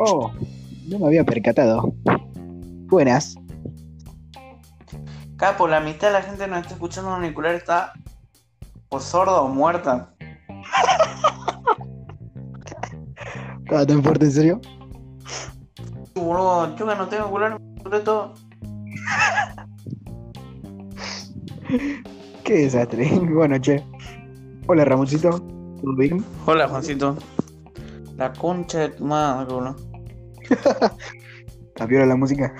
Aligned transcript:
Oh, 0.00 0.32
no 0.86 0.98
me 0.98 1.06
había 1.06 1.24
percatado. 1.24 1.92
Buenas. 2.86 3.34
Capo, 5.38 5.68
la 5.68 5.78
mitad 5.78 6.08
de 6.08 6.14
la 6.14 6.22
gente 6.22 6.48
nos 6.48 6.62
está 6.62 6.74
escuchando 6.74 7.10
en 7.10 7.22
auricular 7.22 7.54
está 7.54 7.92
o 8.88 8.98
sorda 8.98 9.40
o 9.40 9.46
muerta. 9.46 10.12
¿Estaba 13.60 13.86
tan 13.86 14.02
fuerte, 14.02 14.24
en 14.24 14.32
serio? 14.32 14.60
Boludo, 16.16 16.74
que 16.74 16.84
no 16.84 17.06
tengo 17.06 17.22
auricular, 17.22 17.56
sobre 17.84 18.00
todo. 18.00 18.34
Qué 22.44 22.54
desastre. 22.54 23.08
Bueno, 23.32 23.58
che. 23.58 23.84
Hola, 24.66 24.84
Ramoncito. 24.84 25.30
¿Todo 25.30 25.94
bien? 25.96 26.24
Hola, 26.46 26.66
Juancito. 26.66 27.16
La 28.16 28.32
concha 28.32 28.80
de 28.80 28.88
tu 28.88 29.04
madre, 29.04 29.54
boludo. 29.54 29.76
¿Cambió 31.76 32.04
la 32.04 32.16
música? 32.16 32.52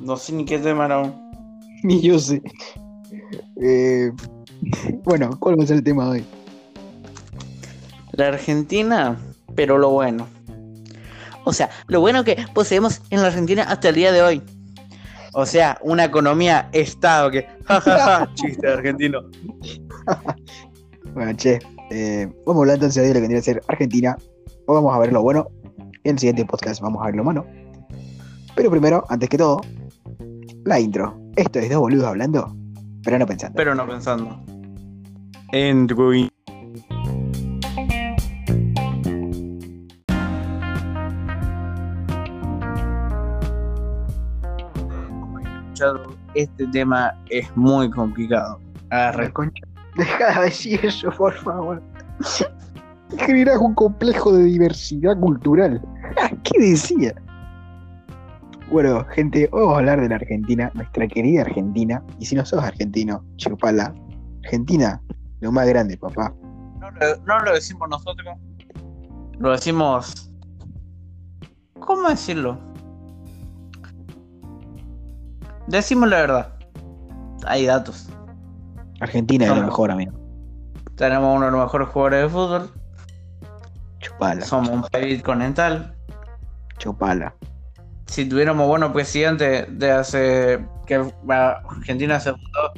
No 0.00 0.16
sé 0.16 0.32
ni 0.32 0.44
qué 0.44 0.58
tema 0.58 0.86
era 0.86 0.96
aún. 0.96 1.14
Ni 1.82 2.00
yo 2.00 2.18
sé. 2.18 2.40
Eh, 3.60 4.12
bueno, 5.04 5.30
¿cuál 5.40 5.58
va 5.58 5.64
a 5.64 5.66
ser 5.66 5.78
el 5.78 5.84
tema 5.84 6.04
de 6.04 6.10
hoy? 6.10 6.24
La 8.12 8.28
Argentina, 8.28 9.18
pero 9.54 9.78
lo 9.78 9.90
bueno. 9.90 10.26
O 11.44 11.52
sea, 11.52 11.70
lo 11.88 12.00
bueno 12.00 12.22
que 12.22 12.36
poseemos 12.54 13.02
en 13.10 13.20
la 13.20 13.28
Argentina 13.28 13.64
hasta 13.64 13.88
el 13.88 13.96
día 13.96 14.12
de 14.12 14.22
hoy. 14.22 14.42
O 15.34 15.46
sea, 15.46 15.78
una 15.82 16.04
economía 16.04 16.68
estado 16.72 17.30
que. 17.30 17.46
Chiste 18.34 18.68
argentino. 18.68 19.20
Bueno, 21.14 21.32
che. 21.34 21.58
eh, 21.90 22.28
vamos 22.46 22.60
a 22.60 22.62
hablar 22.62 22.74
entonces 22.76 23.02
de 23.02 23.08
lo 23.08 23.14
que 23.14 23.20
tendría 23.20 23.40
que 23.40 23.44
ser 23.44 23.62
Argentina. 23.68 24.16
O 24.66 24.74
vamos 24.74 24.94
a 24.94 24.98
ver 24.98 25.12
lo 25.12 25.22
bueno. 25.22 25.48
En 26.04 26.12
el 26.12 26.18
siguiente 26.18 26.44
podcast 26.44 26.80
vamos 26.80 27.02
a 27.02 27.06
ver 27.06 27.16
lo 27.16 27.24
malo. 27.24 27.46
Pero 28.54 28.70
primero, 28.70 29.04
antes 29.08 29.28
que 29.28 29.38
todo, 29.38 29.60
la 30.64 30.80
intro. 30.80 31.18
Esto 31.36 31.58
es 31.58 31.70
dos 31.70 31.80
boludos 31.80 32.06
hablando, 32.06 32.54
pero 33.04 33.18
no 33.18 33.26
pensando. 33.26 33.56
Pero 33.56 33.74
no 33.74 33.86
pensando. 33.86 34.38
Entry. 35.52 36.28
Este 46.34 46.66
tema 46.68 47.12
es 47.28 47.54
muy 47.56 47.90
complicado. 47.90 48.60
La 48.90 49.30
concha. 49.32 49.64
Deja 49.96 50.40
de 50.40 50.44
decir 50.46 50.80
eso, 50.84 51.10
por 51.10 51.34
favor. 51.34 51.82
Generas 53.18 53.58
un 53.58 53.74
complejo 53.74 54.32
de 54.32 54.44
diversidad 54.44 55.18
cultural. 55.18 55.82
¿Qué 56.44 56.60
decía? 56.60 57.14
Bueno, 58.72 59.04
gente, 59.10 59.50
vamos 59.52 59.74
a 59.74 59.78
hablar 59.80 60.00
de 60.00 60.08
la 60.08 60.14
Argentina, 60.16 60.70
nuestra 60.72 61.06
querida 61.06 61.42
Argentina. 61.42 62.02
Y 62.18 62.24
si 62.24 62.34
no 62.34 62.44
sos 62.46 62.64
argentino, 62.64 63.22
chupala. 63.36 63.94
Argentina, 64.44 65.00
lo 65.40 65.52
más 65.52 65.68
grande, 65.68 65.98
papá. 65.98 66.32
No 66.80 66.90
lo, 66.90 67.16
no 67.26 67.38
lo 67.40 67.52
decimos 67.52 67.86
nosotros. 67.90 68.34
Lo 69.38 69.50
decimos. 69.50 70.32
¿Cómo 71.80 72.08
decirlo? 72.08 72.58
Decimos 75.66 76.08
la 76.08 76.16
verdad. 76.22 76.52
Hay 77.46 77.66
datos. 77.66 78.08
Argentina 79.00 79.44
es 79.44 79.50
lo 79.54 79.64
mejor, 79.64 79.90
amigo. 79.90 80.12
Tenemos 80.96 81.36
uno 81.36 81.44
de 81.46 81.52
los 81.52 81.60
mejores 81.60 81.88
jugadores 81.88 82.22
de 82.22 82.28
fútbol. 82.30 82.70
Chupala, 83.98 84.40
Somos 84.46 84.70
un 84.70 84.82
país 84.84 85.22
continental. 85.22 85.94
chupala. 86.78 87.34
Si 88.12 88.26
tuviéramos 88.28 88.68
buenos 88.68 88.92
presidentes 88.92 89.66
de 89.70 89.90
hace. 89.90 90.66
que 90.86 91.02
Argentina 91.30 92.20
se 92.20 92.32
fundó, 92.32 92.72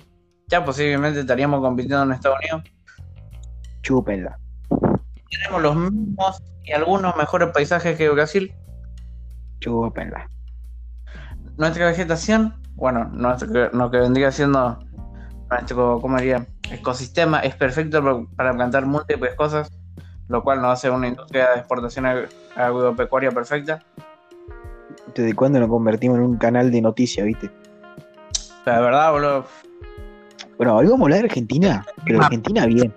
ya 0.47 0.65
posiblemente 0.65 1.19
estaríamos 1.19 1.61
compitiendo 1.61 2.05
en 2.05 2.12
Estados 2.12 2.39
Unidos. 2.39 2.62
Chúpenla. 3.83 4.39
Tenemos 5.28 5.61
los 5.61 5.75
mismos 5.75 6.41
y 6.62 6.71
algunos 6.71 7.17
mejores 7.17 7.49
paisajes 7.49 7.99
que 7.99 8.09
Brasil. 8.11 8.55
Chúpenla. 9.59 10.28
Nuestra 11.56 11.87
vegetación, 11.87 12.55
bueno, 12.77 13.06
nuestro, 13.06 13.71
lo 13.73 13.91
que 13.91 13.99
vendría 13.99 14.31
siendo 14.31 14.78
nuestro, 15.50 16.00
¿cómo 16.00 16.17
diría? 16.19 16.47
Ecosistema 16.71 17.41
es 17.41 17.56
perfecto 17.56 18.28
para- 18.37 18.53
plantar 18.53 18.87
múltiples 18.87 19.34
cosas, 19.34 19.69
lo 20.28 20.44
cual 20.44 20.62
nos 20.62 20.75
hace 20.75 20.91
una 20.91 21.09
industria 21.09 21.50
de 21.50 21.59
exportación 21.59 22.05
ag- 22.05 22.28
agropecuaria 22.55 23.33
perfecta. 23.33 23.81
¿Desde 25.14 25.34
cuándo 25.34 25.60
nos 25.60 25.69
convertimos 25.69 26.19
en 26.19 26.25
un 26.25 26.36
canal 26.36 26.70
de 26.70 26.80
noticias, 26.80 27.25
viste? 27.26 27.47
De 28.66 28.72
verdad, 28.72 29.12
boludo, 29.12 29.47
Bueno, 30.56 30.76
hoy 30.76 30.86
vamos 30.86 31.00
a 31.00 31.04
hablar 31.04 31.19
de 31.20 31.25
Argentina, 31.26 31.84
pero 32.04 32.20
Ah. 32.20 32.25
Argentina 32.25 32.66
bien. 32.66 32.92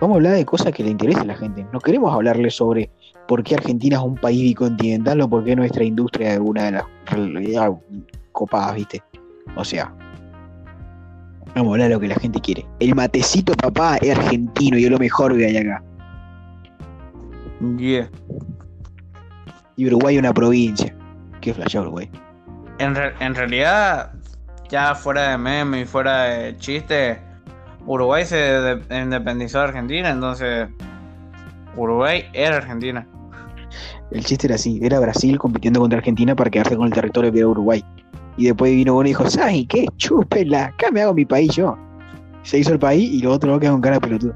Vamos 0.00 0.14
a 0.14 0.16
hablar 0.18 0.32
de 0.34 0.44
cosas 0.46 0.72
que 0.72 0.82
le 0.84 0.90
interesen 0.90 1.22
a 1.22 1.26
la 1.26 1.36
gente. 1.36 1.66
No 1.72 1.80
queremos 1.80 2.12
hablarle 2.14 2.48
sobre 2.50 2.90
por 3.28 3.42
qué 3.42 3.56
Argentina 3.56 3.96
es 3.96 4.02
un 4.02 4.14
país 4.14 4.40
bicontinental 4.42 5.20
o 5.20 5.28
por 5.28 5.44
qué 5.44 5.54
nuestra 5.56 5.84
industria 5.84 6.34
es 6.34 6.38
una 6.40 6.64
de 6.64 6.72
las 6.72 6.84
copadas, 8.32 8.76
¿viste? 8.76 9.02
O 9.56 9.64
sea, 9.64 9.92
vamos 11.54 11.70
a 11.70 11.72
hablar 11.72 11.88
de 11.88 11.94
lo 11.94 12.00
que 12.00 12.08
la 12.08 12.14
gente 12.14 12.40
quiere. 12.40 12.64
El 12.78 12.94
matecito, 12.94 13.52
papá, 13.54 13.96
es 13.98 14.16
argentino 14.16 14.78
y 14.78 14.84
es 14.84 14.90
lo 14.90 14.98
mejor 14.98 15.36
que 15.36 15.46
hay 15.46 15.56
acá. 15.56 15.82
yeah. 17.76 18.08
Y 19.76 19.86
Uruguay 19.86 20.14
es 20.16 20.20
una 20.20 20.32
provincia. 20.32 20.94
Qué 21.40 21.54
flashado, 21.54 21.84
Uruguay. 21.86 22.10
En, 22.78 22.94
re- 22.94 23.14
en 23.20 23.34
realidad, 23.34 24.12
ya 24.68 24.94
fuera 24.94 25.30
de 25.30 25.38
meme 25.38 25.80
y 25.80 25.84
fuera 25.84 26.22
de 26.24 26.56
chiste, 26.58 27.18
Uruguay 27.86 28.24
se 28.24 28.36
de- 28.36 29.02
independizó 29.02 29.58
de 29.58 29.64
Argentina, 29.64 30.10
entonces 30.10 30.68
Uruguay 31.76 32.24
era 32.32 32.56
Argentina. 32.56 33.06
El 34.10 34.24
chiste 34.24 34.46
era 34.48 34.56
así, 34.56 34.80
era 34.82 34.98
Brasil 34.98 35.38
compitiendo 35.38 35.80
contra 35.80 35.98
Argentina 35.98 36.34
para 36.34 36.50
quedarse 36.50 36.76
con 36.76 36.86
el 36.86 36.92
territorio 36.92 37.30
era 37.32 37.46
Uruguay. 37.46 37.84
Y 38.36 38.46
después 38.46 38.72
vino 38.72 38.94
uno 38.94 39.04
y 39.06 39.10
dijo, 39.10 39.28
¿sabes 39.30 39.66
qué? 39.68 39.86
Chúpela, 39.96 40.66
acá 40.66 40.90
me 40.90 41.02
hago 41.02 41.14
mi 41.14 41.24
país 41.24 41.54
yo. 41.54 41.76
Se 42.42 42.58
hizo 42.58 42.72
el 42.72 42.78
país 42.78 43.08
y 43.10 43.20
los 43.22 43.36
otros 43.36 43.60
quedan 43.60 43.74
con 43.74 43.82
cara 43.82 43.96
de 43.96 44.00
pelotudo. 44.00 44.34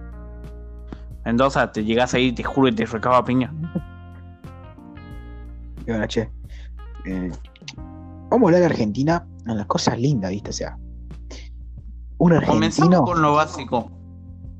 Mendoza, 1.24 1.72
te 1.72 1.82
llegas 1.82 2.12
ahí, 2.14 2.32
te 2.32 2.42
juro 2.44 2.66
que 2.68 2.76
te 2.76 2.86
recaba 2.86 3.24
piña. 3.24 3.50
Y 5.86 5.90
bueno, 5.90 6.06
che. 6.06 6.28
Eh, 7.04 7.30
vamos 8.30 8.42
a 8.42 8.46
hablar 8.46 8.60
de 8.60 8.66
Argentina 8.66 9.26
en 9.46 9.56
las 9.58 9.66
cosas 9.66 9.98
lindas, 9.98 10.30
¿viste? 10.30 10.50
O 10.50 10.52
sea, 10.52 10.76
un 12.18 12.30
Comenzamos 12.30 12.62
argentino. 12.62 13.04
con 13.04 13.22
lo 13.22 13.34
básico. 13.34 13.90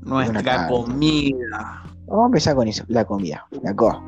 Nuestra 0.01 0.67
comida. 0.67 1.83
Vamos 2.07 2.23
a 2.23 2.25
empezar 2.27 2.55
con 2.55 2.67
eso, 2.67 2.83
la 2.87 3.05
comida. 3.05 3.45
La 3.63 3.75
co. 3.75 4.01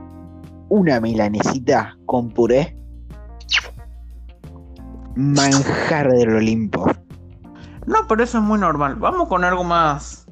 Una 0.69 0.99
milanesita 0.99 1.97
con 2.05 2.29
puré. 2.29 2.75
Manjar 5.15 6.11
del 6.11 6.35
Olimpo. 6.35 6.85
No, 7.87 7.95
pero 8.07 8.23
eso 8.23 8.37
es 8.37 8.43
muy 8.43 8.59
normal. 8.59 8.95
Vamos 8.95 9.27
con 9.27 9.43
algo 9.43 9.63
más 9.63 10.27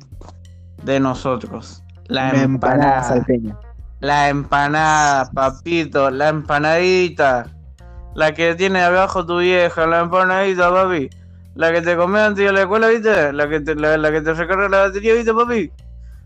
de 0.84 1.00
nosotros. 1.00 1.81
La 2.08 2.30
Una 2.31 2.44
empanada 2.44 2.84
empanada. 2.84 3.04
salteña. 3.04 3.58
La 4.01 4.30
empanada, 4.30 5.31
papito. 5.31 6.12
La 6.12 6.30
empanadita. 6.30 7.48
La 8.15 8.33
que 8.33 8.56
tiene 8.56 8.81
abajo 8.81 9.25
tu 9.25 9.39
vieja. 9.39 9.85
La 9.85 10.00
empanadita, 10.00 10.71
papi. 10.71 11.09
La 11.56 11.71
que 11.71 11.81
te 11.81 11.95
comí 11.95 12.17
antes 12.17 12.44
de 12.45 12.51
la 12.51 12.62
escuela, 12.62 12.88
¿viste? 12.88 13.31
La 13.33 13.47
que 13.47 13.59
te, 13.59 13.75
la, 13.75 13.97
la 13.97 14.12
que 14.12 14.21
te 14.21 14.33
recarga 14.33 14.67
la 14.67 14.79
batería, 14.79 15.13
¿viste, 15.13 15.33
papi? 15.33 15.71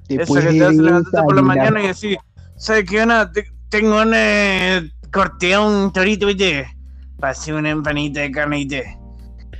Esa 0.07 0.41
que 0.41 0.47
te 0.53 0.65
hace 0.65 0.81
levantarte 0.81 1.21
por 1.23 1.35
la 1.35 1.41
mañana 1.41 1.83
y 1.83 1.87
decir, 1.87 2.17
¿sabes 2.55 2.85
qué, 2.89 3.01
Ana? 3.01 3.31
Te- 3.31 3.51
tengo 3.69 4.01
una 4.01 4.83
cortea 5.11 5.61
un 5.61 5.91
torito, 5.93 6.25
¿viste? 6.27 6.67
Pasé 7.19 7.53
una 7.53 7.69
empanita 7.69 8.21
de 8.21 8.31
carne, 8.31 8.57
¿viste? 8.57 8.97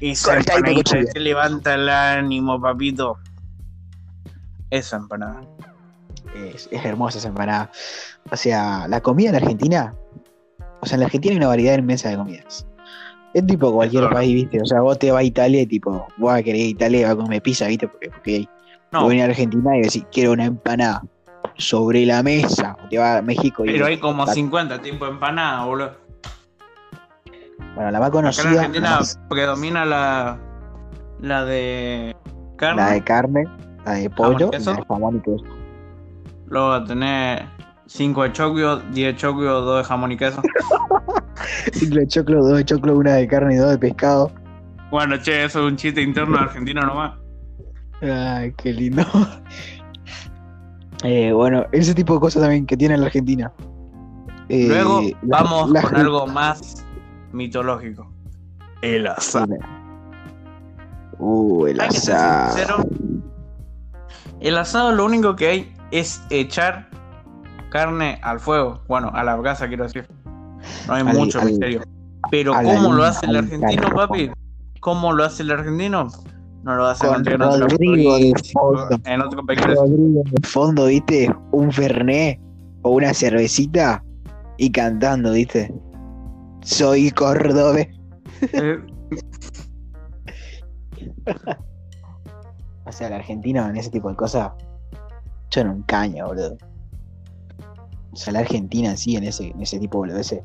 Esa 0.02 0.38
empanadita 0.38 0.98
te 1.14 1.20
levanta 1.20 1.74
el 1.76 1.90
ánimo, 1.90 2.60
papito. 2.60 3.18
Esa 4.72 4.98
empanada. 4.98 5.42
Es, 6.36 6.70
es 6.72 6.86
hermosa 6.86 7.18
esa 7.18 7.28
empanada. 7.28 7.72
O 8.32 8.36
sea, 8.38 8.88
la 8.88 9.02
comida 9.02 9.30
en 9.30 9.36
Argentina. 9.36 9.94
O 10.82 10.86
sea, 10.86 10.96
en 10.96 11.00
la 11.02 11.06
Argentina 11.08 11.32
hay 11.34 11.38
una 11.38 11.48
variedad 11.48 11.78
inmensa 11.78 12.10
de 12.10 12.18
comidas. 12.18 12.66
Es 13.34 13.46
tipo 13.46 13.72
cualquier 13.72 14.02
Claro. 14.04 14.16
país, 14.16 14.34
¿viste? 14.34 14.62
O 14.62 14.66
sea, 14.66 14.82
vos 14.82 14.98
te 14.98 15.12
vas 15.12 15.20
a 15.22 15.24
Italia 15.24 15.62
y 15.62 15.66
tipo, 15.68 16.08
vos 16.18 16.34
a 16.34 16.42
querer 16.42 16.62
ir 16.62 16.68
a 16.68 16.70
Italia 16.70 17.00
y 17.00 17.04
vas 17.04 17.12
a 17.14 17.16
comer 17.16 17.42
pizza, 17.42 17.68
¿viste? 17.68 17.88
Porque, 17.88 18.10
porque 18.10 18.46
No, 18.92 19.02
vos 19.02 19.10
venís 19.10 19.24
a 19.24 19.28
Argentina 19.28 19.78
y 19.78 19.82
decís, 19.82 20.06
quiero 20.12 20.32
una 20.32 20.46
empanada 20.46 21.04
sobre 21.58 22.06
la 22.06 22.24
mesa. 22.24 22.76
O 22.84 22.88
te 22.90 22.98
vas 22.98 23.20
a 23.20 23.22
México 23.22 23.66
y 23.66 23.70
pero 23.72 23.86
hay 23.86 24.00
como 24.00 24.26
la- 24.26 24.34
50 24.34 24.82
tipos 24.82 25.08
de 25.08 25.14
empanadas, 25.14 25.66
boludo. 25.68 25.92
Bueno, 27.76 27.92
la 27.92 28.00
más 28.00 28.08
Acá 28.10 28.18
en 28.18 28.24
conocida, 28.24 28.44
la, 28.52 28.60
Argentina 28.62 28.90
más- 28.98 29.20
predomina 29.30 29.86
la, 29.86 30.40
la 31.22 31.46
de 31.46 32.16
carne. 32.58 32.82
la 32.82 32.90
de 32.92 33.04
carne, 33.04 33.44
la 33.86 33.94
de 33.94 34.10
pollo 34.10 34.50
la 34.52 34.58
de 34.60 34.84
jamón 34.88 35.18
y 35.18 35.20
queso. 35.20 35.46
Luego 36.48 36.84
tener 36.86 37.46
5 37.90 38.24
de 38.24 38.32
choclo, 38.34 38.80
10 38.80 38.94
de 38.94 39.16
choclo, 39.16 39.62
2 39.62 39.78
de 39.80 39.84
jamón 39.84 40.12
y 40.12 40.18
queso. 40.18 40.42
Cinco 41.74 41.96
de 41.96 42.08
choclo, 42.08 42.44
dos 42.44 42.58
de 42.58 42.66
choclo, 42.66 42.96
una 42.96 43.14
de 43.14 43.28
carne 43.28 43.56
y 43.56 43.58
dos 43.58 43.72
de 43.72 43.78
pescado. 43.80 44.32
Bueno, 44.92 45.18
che, 45.18 45.44
eso 45.46 45.60
es 45.60 45.72
un 45.72 45.76
chiste 45.76 46.02
interno 46.02 46.38
argentino 46.38 46.82
nomás. 46.82 47.18
Ay, 48.02 48.54
qué 48.58 48.74
lindo. 48.74 49.04
Eh, 51.04 51.32
bueno, 51.32 51.66
ese 51.72 51.96
tipo 51.96 52.16
de 52.16 52.20
cosas 52.20 52.42
también 52.42 52.66
que 52.66 52.76
tiene 52.76 52.98
la 52.98 53.06
Argentina. 53.06 53.52
Eh, 54.50 54.66
Luego 54.68 55.02
vamos 55.22 55.70
la 55.72 55.82
con 55.82 55.96
algo 55.96 56.28
más 56.28 56.86
mitológico. 57.32 58.12
El 58.82 59.08
asado. 59.08 59.56
Uh, 61.18 61.68
el 61.68 61.80
Hay 61.80 61.88
que 61.88 62.00
ser 62.02 62.16
asado. 62.16 62.52
sincero. 62.52 62.90
El 64.42 64.58
asado 64.58 64.92
lo 64.92 65.06
único 65.06 65.38
que 65.38 65.48
hay 65.48 65.74
es 65.92 66.22
echar 66.30 66.90
carne 67.70 68.20
al 68.24 68.40
fuego. 68.40 68.82
Bueno, 68.88 69.12
a 69.14 69.24
la 69.24 69.36
brasa 69.36 69.68
quiero 69.68 69.84
decir. 69.84 70.08
No 70.88 70.94
hay 70.94 71.02
Al- 71.06 71.16
mucho 71.18 71.40
al- 71.40 71.46
misterio. 71.48 71.82
Pero 72.32 72.54
¿cómo 72.54 72.94
lo 72.94 73.04
hace 73.06 73.26
el 73.26 73.36
argentino, 73.38 73.90
papi? 73.96 74.30
¿Cómo 74.82 75.14
lo 75.14 75.24
hace 75.24 75.44
el 75.44 75.52
argentino? 75.52 76.08
No 76.64 76.76
lo 76.76 76.86
hace 76.86 77.08
Con 77.08 77.22
otro 77.22 77.38
Rodrigo 77.68 78.18
de 78.18 78.34
fondo. 78.54 78.90
en 79.06 79.22
otro. 79.22 79.42
Rodrigo 79.48 80.24
el 80.36 80.46
fondo, 80.46 80.86
¿viste? 80.88 81.34
Un 81.52 81.72
fernet 81.72 82.40
o 82.82 82.92
una 82.92 83.14
cervecita 83.14 84.04
y 84.58 84.70
cantando, 84.72 85.32
¿viste? 85.32 85.74
Soy 86.62 87.10
cordobés. 87.12 87.88
Eh, 88.54 88.78
O 92.86 92.92
sea, 92.92 93.08
el 93.08 93.14
argentino 93.14 93.68
en 93.70 93.78
ese 93.78 93.92
tipo 93.92 94.10
de 94.10 94.16
cosas 94.16 94.52
son 95.52 95.70
un 95.70 95.84
caño, 95.84 96.26
boludo. 96.28 96.58
O 98.12 98.16
sea, 98.16 98.34
la 98.34 98.40
Argentina 98.40 98.90
en 98.90 98.98
sí, 98.98 99.16
en 99.16 99.24
ese, 99.24 99.50
en 99.50 99.62
ese 99.62 99.80
tipo 99.80 99.98
de 99.98 100.10
boludeces. 100.10 100.44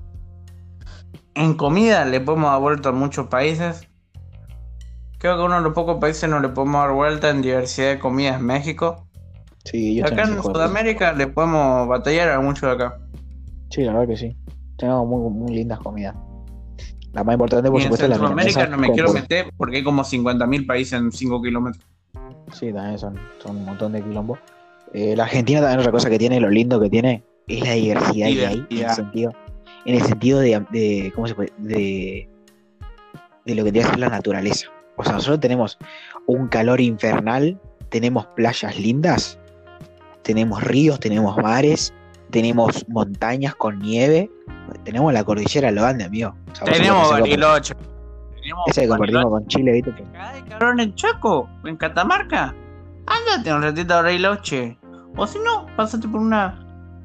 En 1.35 1.55
comida 1.55 2.05
le 2.05 2.21
podemos 2.21 2.51
dar 2.51 2.61
vuelta 2.61 2.89
a 2.91 2.93
muchos 2.93 3.29
países. 3.29 3.89
Creo 5.19 5.37
que 5.37 5.43
uno 5.43 5.57
de 5.57 5.63
los 5.63 5.73
pocos 5.73 5.99
países 6.01 6.29
no 6.29 6.41
le 6.41 6.51
podemos 6.51 6.83
dar 6.83 6.93
vuelta 6.93 7.31
en 7.31 7.43
diversidad 7.43 7.89
de 7.89 7.99
comidas 7.99 8.37
es 8.37 8.43
México. 8.43 9.07
Sí, 9.65 9.79
Y 9.79 9.99
ellos 9.99 10.13
acá 10.13 10.23
en. 10.25 10.43
Sudamérica 10.43 11.13
le 11.13 11.27
podemos 11.27 11.89
batallar 11.89 12.31
a 12.31 12.41
muchos 12.41 12.63
de 12.63 12.71
acá. 12.73 13.01
Sí, 13.71 13.83
la 13.83 13.93
verdad 13.93 14.09
que 14.09 14.17
sí. 14.17 14.37
Tenemos 14.77 15.07
muy, 15.07 15.31
muy 15.31 15.55
lindas 15.55 15.79
comidas. 15.79 16.15
La 17.13 17.23
más 17.23 17.35
importante, 17.35 17.71
por 17.71 17.81
y 17.81 17.85
en 17.85 17.91
supuesto, 17.91 18.07
es 18.07 18.11
la 18.11 18.29
milanesa 18.29 18.67
no 18.67 18.77
me 18.77 18.91
quiero 18.91 19.13
meter 19.13 19.47
porque 19.57 19.77
hay 19.79 19.85
como 19.85 20.03
50.000 20.03 20.67
países 20.67 20.95
en 20.95 21.13
5 21.13 21.43
kilómetros. 21.43 21.85
Sí, 22.53 22.73
también 22.73 22.99
son, 22.99 23.19
son 23.43 23.57
un 23.57 23.65
montón 23.65 23.93
de 23.93 24.03
quilombo. 24.03 24.37
Eh, 24.93 25.15
la 25.17 25.25
Argentina 25.25 25.61
también 25.61 25.81
otra 25.81 25.93
cosa 25.93 26.11
que 26.11 26.19
tiene, 26.19 26.41
lo 26.41 26.51
lindo 26.51 26.81
que 26.81 26.91
tiene, 26.91 27.25
es 27.49 27.61
la 27.67 27.73
diversidad 27.73 28.15
que 28.15 28.25
hay 28.25 28.39
en 28.39 28.49
el 28.51 28.69
Diversidad. 28.69 28.95
sentido, 28.97 29.33
en 29.85 29.95
el 29.97 30.03
sentido 30.03 30.41
de, 30.41 30.65
de- 30.71 31.13
¿cómo 31.15 31.27
se 31.27 31.35
puede? 31.35 31.53
De, 31.59 32.29
de 33.45 33.55
lo 33.55 33.65
que 33.65 33.73
tiene 33.73 33.87
que 33.87 33.91
ser 33.93 34.01
la 34.01 34.09
naturaleza. 34.09 34.69
O 34.97 35.05
sea, 35.05 35.15
nosotros 35.15 35.41
tenemos 35.41 35.79
un 36.27 36.49
calor 36.49 36.81
infernal, 36.81 37.61
tenemos 37.91 38.27
playas 38.29 38.79
lindas, 38.79 39.39
tenemos 40.23 40.63
ríos, 40.63 40.99
tenemos 41.01 41.37
mares, 41.37 41.93
tenemos 42.31 42.85
montañas 42.89 43.55
con 43.55 43.79
nieve, 43.81 44.31
tenemos 44.85 45.13
la 45.13 45.23
cordillera 45.25 45.69
de 45.69 45.75
los 45.75 45.85
Andes, 45.85 46.07
amigo. 46.07 46.35
O 46.53 46.55
sea, 46.55 46.65
Tenemos 46.73 47.11
Bariloche. 47.11 47.75
Tenemos 48.41 48.65
Esa 48.69 48.81
que 48.83 48.89
compartimos 48.89 49.27
con 49.27 49.47
Chile, 49.49 49.73
¿viste? 49.73 50.05
Ay, 50.19 50.43
cabrón, 50.43 50.81
en 50.81 50.95
Chaco, 50.95 51.49
en 51.65 51.77
Catamarca. 51.77 52.55
Ándate 53.07 53.53
un 53.53 53.63
ratito 53.63 53.95
a 53.95 54.03
Bariloche. 54.03 54.79
O 55.17 55.27
si 55.27 55.39
no, 55.41 55.67
pásate 55.77 56.09
por 56.09 56.21
una 56.21 56.64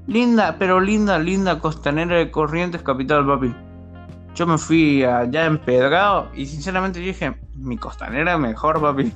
linda, 0.09 0.55
pero 0.57 0.79
linda, 0.79 1.19
linda 1.19 1.59
costanera 1.59 2.17
de 2.17 2.31
Corrientes, 2.31 2.81
capital, 2.81 3.25
papi. 3.25 3.53
Yo 4.35 4.47
me 4.47 4.57
fui 4.57 5.03
allá 5.03 5.45
empedrado 5.45 6.29
y 6.33 6.45
sinceramente 6.45 6.99
dije, 6.99 7.35
mi 7.55 7.77
costanera 7.77 8.37
mejor, 8.37 8.81
papi. 8.81 9.11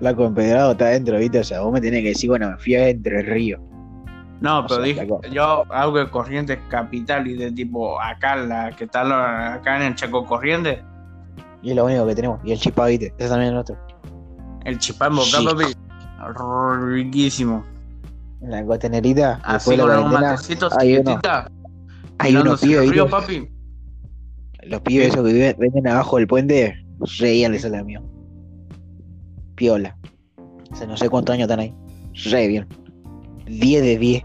La 0.00 0.10
Empedrado 0.10 0.72
está 0.72 0.86
adentro, 0.86 1.18
¿viste? 1.18 1.40
O 1.40 1.44
sea, 1.44 1.60
vos 1.60 1.72
me 1.72 1.80
tenés 1.80 2.02
que 2.02 2.08
decir, 2.08 2.30
bueno, 2.30 2.50
me 2.50 2.58
fui 2.58 2.74
adentro 2.76 3.16
del 3.16 3.26
río. 3.26 3.60
No, 4.40 4.60
O 4.60 4.66
pero 4.66 4.82
sea, 4.82 4.84
dije, 4.84 5.08
yo 5.30 5.64
algo 5.72 5.98
de 5.98 6.10
Corrientes 6.10 6.58
capital 6.68 7.26
y 7.26 7.34
de 7.34 7.50
tipo 7.52 8.00
acá, 8.00 8.36
la 8.36 8.70
que 8.76 8.84
está 8.84 9.54
acá 9.54 9.76
en 9.76 9.82
el 9.82 9.94
Chaco 9.94 10.24
Corrientes, 10.26 10.80
Y 11.62 11.70
es 11.70 11.76
lo 11.76 11.84
único 11.86 12.06
que 12.06 12.14
tenemos. 12.14 12.40
Y 12.44 12.52
el 12.52 12.58
chipá, 12.58 12.86
¿viste? 12.86 13.14
Ese 13.18 13.28
también 13.28 13.48
es 13.48 13.54
nuestro. 13.54 13.76
el 14.64 14.78
chipá 14.78 15.06
en 15.06 15.16
boca, 15.16 15.38
papi. 15.44 15.64
Riquísimo. 16.92 17.64
La 18.46 18.64
costenerita, 18.64 19.40
Así 19.42 19.76
con 19.76 19.90
un 19.90 20.10
matecito 20.12 20.68
hay 20.78 20.96
uno- 20.98 21.20
hay 22.18 22.36
unos 22.36 22.60
pibes, 22.60 22.90
río, 22.90 23.04
¿viste? 23.04 23.10
papi. 23.10 23.48
Los 24.64 24.80
pibes 24.82 25.08
esos 25.08 25.26
que 25.26 25.32
viven, 25.32 25.56
venden 25.58 25.88
abajo 25.88 26.16
del 26.16 26.26
puente, 26.26 26.84
reían 27.18 27.52
de 27.52 27.58
sale 27.58 27.82
mío. 27.84 28.02
Piola. 29.54 29.96
O 30.70 30.76
sea, 30.76 30.86
no 30.86 30.96
sé 30.96 31.08
cuántos 31.08 31.34
años 31.34 31.44
están 31.44 31.60
ahí. 31.60 31.74
Re 32.30 32.48
bien. 32.48 32.66
10 33.46 33.82
de 33.82 33.98
10. 33.98 34.24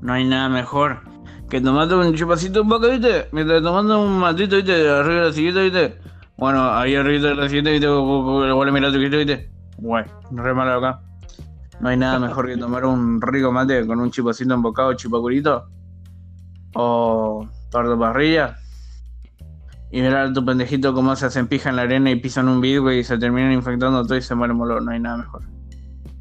No 0.00 0.12
hay 0.12 0.24
nada 0.24 0.48
mejor 0.48 1.00
que 1.48 1.60
tomarte 1.60 1.94
un 1.94 2.14
chupacito 2.14 2.62
un 2.62 2.68
poco, 2.68 2.88
¿viste? 2.88 3.26
Mientras 3.32 3.62
tomando 3.62 4.02
un 4.02 4.18
matito, 4.18 4.56
¿viste? 4.56 4.72
Arriba 4.88 5.20
de 5.20 5.26
la 5.28 5.32
sillita, 5.32 5.60
¿viste? 5.62 5.94
Bueno, 6.36 6.70
ahí 6.72 6.94
arriba 6.94 7.28
de 7.28 7.34
la 7.34 7.48
sillita, 7.48 7.70
¿viste? 7.70 7.86
Vos 7.86 8.66
le 8.66 8.72
mirás 8.72 8.92
tu 8.92 8.98
¿viste? 8.98 9.51
Güey, 9.82 10.04
re 10.30 10.54
malo 10.54 10.74
acá. 10.74 11.02
No 11.80 11.88
hay 11.88 11.96
nada 11.96 12.20
mejor 12.20 12.46
que 12.46 12.56
tomar 12.56 12.84
un 12.84 13.20
rico 13.20 13.50
mate 13.50 13.84
con 13.84 13.98
un 13.98 14.10
chupacito 14.12 14.54
embocado, 14.54 14.94
chupacurito. 14.94 15.68
O 16.74 17.48
torta 17.70 17.98
parrilla. 17.98 18.56
Y 19.90 20.00
mirar 20.00 20.28
a 20.28 20.32
tu 20.32 20.44
pendejito 20.44 20.94
cómo 20.94 21.16
se 21.16 21.26
hacen 21.26 21.48
pija 21.48 21.70
en 21.70 21.76
la 21.76 21.82
arena 21.82 22.10
y 22.12 22.16
pisan 22.16 22.48
un 22.48 22.60
vidrio 22.60 22.92
y 22.92 23.02
se 23.02 23.18
terminan 23.18 23.52
infectando 23.52 24.06
todo 24.06 24.16
y 24.16 24.22
se 24.22 24.34
mueren 24.36 24.56
molor. 24.56 24.82
No 24.84 24.92
hay 24.92 25.00
nada 25.00 25.18
mejor. 25.18 25.42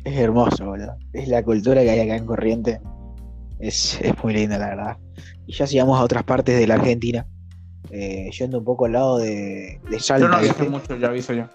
Es 0.03 0.17
hermoso, 0.17 0.65
boludo. 0.65 0.95
Es 1.13 1.27
la 1.27 1.43
cultura 1.43 1.81
que 1.81 1.91
hay 1.91 2.00
acá 2.00 2.15
en 2.15 2.25
Corriente. 2.25 2.81
Es, 3.59 4.01
es 4.01 4.24
muy 4.24 4.33
linda, 4.33 4.57
la 4.57 4.69
verdad. 4.69 4.97
Y 5.45 5.53
ya 5.53 5.67
sigamos 5.67 6.00
a 6.00 6.03
otras 6.03 6.24
partes 6.24 6.59
de 6.59 6.65
la 6.65 6.74
Argentina. 6.74 7.27
Eh, 7.91 8.31
yendo 8.31 8.57
un 8.57 8.65
poco 8.65 8.85
al 8.85 8.93
lado 8.93 9.19
de, 9.19 9.79
de 9.89 10.00
Salta. 10.00 10.25
Yo 10.25 10.31
no 10.33 10.41
viaje 10.41 10.67
mucho, 10.67 10.95
ya 10.97 11.07
aviso 11.09 11.33
yo. 11.33 11.45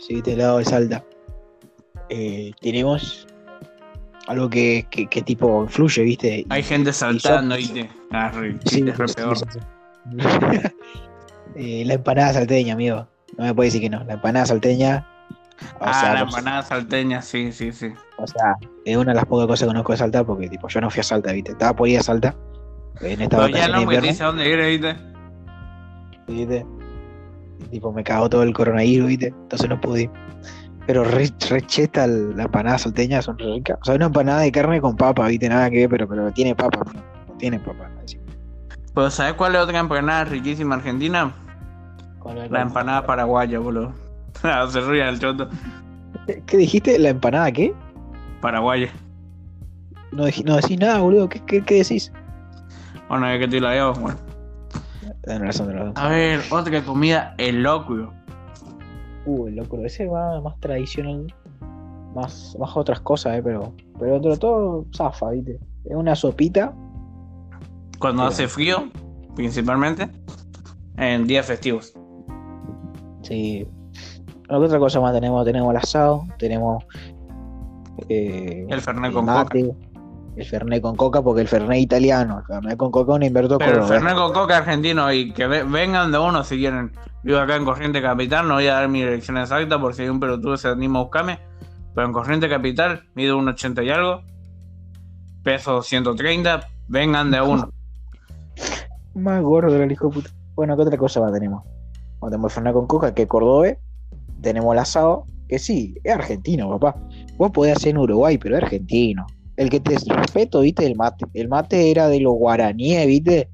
Sí, 0.00 0.14
viste, 0.14 0.32
el 0.32 0.38
lado 0.38 0.58
de 0.58 0.64
Salta. 0.64 1.04
Eh, 2.10 2.52
tenemos 2.60 3.26
algo 4.26 4.48
que, 4.48 4.86
que, 4.90 5.06
que 5.06 5.22
tipo 5.22 5.64
influye, 5.64 6.02
¿viste? 6.02 6.46
Hay 6.48 6.62
gente 6.62 6.92
saltando, 6.92 7.56
Y 7.56 7.62
¿viste? 7.62 7.90
Ah, 8.10 8.30
re, 8.30 8.52
Sí, 8.64 8.82
chiste, 8.82 8.92
re 8.92 9.08
sí, 9.08 9.14
peor. 9.14 9.38
sí, 9.38 9.44
sí. 9.52 9.58
Eh, 11.56 11.82
la 11.84 11.94
empanada 11.94 12.34
salteña, 12.34 12.74
amigo. 12.74 13.08
No 13.36 13.44
me 13.44 13.52
puede 13.54 13.68
decir 13.68 13.80
que 13.80 13.90
no. 13.90 14.04
La 14.04 14.12
empanada 14.14 14.46
salteña. 14.46 15.04
O 15.80 15.84
ah, 15.84 16.00
sea, 16.00 16.14
la 16.14 16.20
empanada 16.20 16.62
salteña, 16.62 17.20
sí, 17.20 17.50
sí, 17.50 17.72
sí. 17.72 17.88
o 18.16 18.26
sea, 18.28 18.54
es 18.84 18.96
una 18.96 19.10
de 19.10 19.16
las 19.16 19.24
pocas 19.24 19.46
cosas 19.48 19.60
que 19.60 19.66
conozco 19.66 19.92
de 19.92 19.98
Salta 19.98 20.22
porque 20.22 20.48
tipo 20.48 20.68
yo 20.68 20.80
no 20.80 20.88
fui 20.88 21.00
a 21.00 21.02
Salta, 21.02 21.32
¿viste? 21.32 21.52
Estaba 21.52 21.74
por 21.74 21.88
ir 21.88 21.98
a 21.98 22.02
Salta 22.02 22.36
en 23.00 23.20
esta 23.22 23.36
Pero 23.38 23.48
ya 23.48 23.68
no, 23.68 23.82
invierno, 23.82 24.08
dice 24.08 24.24
dónde 24.24 24.48
ir, 24.48 24.58
¿viste? 24.58 24.96
¿viste? 26.28 26.66
Y, 27.60 27.64
tipo 27.70 27.92
me 27.92 28.04
cagó 28.04 28.28
todo 28.28 28.42
el 28.42 28.52
coronavirus, 28.52 29.08
¿viste? 29.08 29.26
Entonces 29.28 29.68
no 29.68 29.80
pude 29.80 30.02
ir. 30.02 30.10
Pero 30.88 31.04
re, 31.04 31.30
re 31.50 32.32
la 32.34 32.44
empanada 32.44 32.78
salteña, 32.78 33.20
son 33.20 33.38
re 33.38 33.44
ricas. 33.56 33.76
O 33.82 33.84
sea, 33.84 33.94
una 33.96 34.06
empanada 34.06 34.40
de 34.40 34.50
carne 34.50 34.80
con 34.80 34.96
papa, 34.96 35.28
¿viste? 35.28 35.46
Nada 35.46 35.68
que 35.68 35.80
ver, 35.80 35.90
pero, 35.90 36.08
pero 36.08 36.32
tiene 36.32 36.54
papa, 36.54 36.80
¿no? 36.94 37.34
Tiene 37.36 37.60
papa. 37.60 37.90
así. 38.02 38.18
Pero 38.94 39.10
¿sabes 39.10 39.34
cuál 39.34 39.54
es 39.54 39.60
otra 39.60 39.78
empanada 39.80 40.24
riquísima 40.24 40.76
argentina? 40.76 41.30
La- 42.24 42.48
La 42.48 42.62
empanada 42.62 43.04
paraguaya, 43.04 43.58
boludo. 43.58 43.92
Se 44.70 44.80
ríe 44.80 45.06
el 45.06 45.18
choto. 45.18 45.50
¿Qué 46.46 46.56
dijiste? 46.56 46.98
¿La 46.98 47.10
empanada 47.10 47.52
qué? 47.52 47.74
Paraguaya. 48.40 48.88
No, 50.10 50.24
no 50.44 50.56
decís 50.56 50.78
nada, 50.78 51.00
boludo. 51.00 51.28
¿Qué, 51.28 51.40
qué, 51.44 51.62
qué 51.64 51.74
decís? 51.82 52.10
Bueno, 53.10 53.26
ya 53.30 53.36
que 53.36 53.44
estoy 53.44 53.60
la 53.60 53.70
veo, 53.72 53.92
bueno. 53.92 54.16
A 55.96 56.08
ver, 56.08 56.40
otra 56.48 56.82
comida, 56.82 57.34
el 57.36 57.62
locrio. 57.62 58.14
Uh, 59.28 59.46
el 59.48 59.56
locro, 59.56 59.84
ese 59.84 60.06
va 60.06 60.40
más 60.40 60.58
tradicional, 60.58 61.26
más, 62.14 62.56
más 62.58 62.74
otras 62.76 63.00
cosas, 63.00 63.36
eh, 63.36 63.42
pero, 63.42 63.74
pero 63.98 64.14
dentro 64.14 64.30
de 64.30 64.38
todo 64.38 64.86
zafa, 64.96 65.30
¿viste? 65.30 65.58
Es 65.84 65.94
una 65.94 66.14
sopita, 66.16 66.72
Cuando 67.98 68.22
Pero- 68.22 68.28
hace 68.32 68.48
frío, 68.48 68.88
principalmente, 69.34 70.08
en 70.96 71.26
días 71.26 71.44
festivos. 71.46 71.92
Sí. 73.22 73.66
¿Qué 74.48 74.54
otra 74.54 74.78
cosa 74.78 75.00
más 75.00 75.12
tenemos? 75.12 75.44
Tenemos 75.44 75.70
el 75.72 75.76
asado, 75.76 76.24
tenemos 76.38 76.84
eh, 78.08 78.66
El 78.70 78.80
Fernet 78.80 79.12
con 79.12 79.26
mate, 79.26 79.74
el 80.40 80.46
Fernet 80.46 80.80
con 80.80 80.94
coca, 80.96 81.20
porque 81.22 81.40
el 81.42 81.48
Fernet 81.48 81.80
italiano, 81.80 82.38
el 82.38 82.44
Fernet 82.44 82.76
con 82.76 82.90
coca 82.90 83.12
un 83.14 83.22
invento 83.22 83.58
Pero 83.58 83.70
el 83.70 83.76
cordobés. 83.78 84.00
Fernet 84.00 84.16
con 84.16 84.32
Coca 84.32 84.56
argentino 84.58 85.12
y 85.12 85.32
que 85.32 85.46
ve- 85.46 85.64
vengan 85.64 86.12
de 86.12 86.18
uno 86.18 86.44
si 86.44 86.56
quieren. 86.58 86.92
Vivo 87.24 87.38
acá 87.40 87.56
en 87.56 87.64
Corriente 87.64 88.00
Capital, 88.00 88.46
no 88.46 88.54
voy 88.54 88.68
a 88.68 88.74
dar 88.74 88.88
mi 88.88 89.00
dirección 89.00 89.36
exacta 89.38 89.80
por 89.80 89.94
si 89.94 90.02
hay 90.02 90.08
un 90.08 90.20
pelotudo 90.20 90.56
se 90.56 90.68
anima 90.68 91.00
a 91.00 91.02
buscarme. 91.02 91.40
Pero 91.94 92.06
en 92.06 92.12
Corriente 92.12 92.48
Capital, 92.48 93.02
mido 93.14 93.36
un 93.36 93.48
80 93.48 93.82
y 93.82 93.90
algo. 93.90 94.22
Peso 95.42 95.82
130, 95.82 96.60
vengan 96.86 97.30
de 97.30 97.40
uno. 97.40 97.70
Más 99.14 99.42
gordo 99.42 99.72
del 99.72 99.90
hijo 99.90 100.08
de 100.08 100.14
puta. 100.14 100.30
Bueno, 100.54 100.76
¿qué 100.76 100.82
otra 100.82 100.96
cosa 100.96 101.20
más 101.20 101.32
tenemos? 101.32 101.64
Bueno, 102.20 102.30
tenemos 102.32 102.52
el 102.52 102.54
Fernet 102.54 102.72
con 102.74 102.86
coca, 102.86 103.14
que 103.14 103.22
es 103.22 103.28
cordobés. 103.28 103.78
Tenemos 104.40 104.72
el 104.72 104.78
asado, 104.78 105.24
que 105.48 105.58
sí, 105.58 105.96
es 106.04 106.14
argentino, 106.14 106.68
papá. 106.78 107.00
Vos 107.36 107.50
podés 107.50 107.76
hacer 107.76 107.90
en 107.90 107.98
Uruguay, 107.98 108.38
pero 108.38 108.56
es 108.56 108.62
argentino. 108.62 109.26
El 109.58 109.68
que 109.70 109.80
te 109.80 109.96
respeto, 110.08 110.60
viste, 110.60 110.86
el 110.86 110.94
mate. 110.96 111.26
El 111.34 111.48
mate 111.48 111.90
era 111.90 112.08
de 112.08 112.20
los 112.20 112.32
guaraníes, 112.34 113.06
viste, 113.06 113.48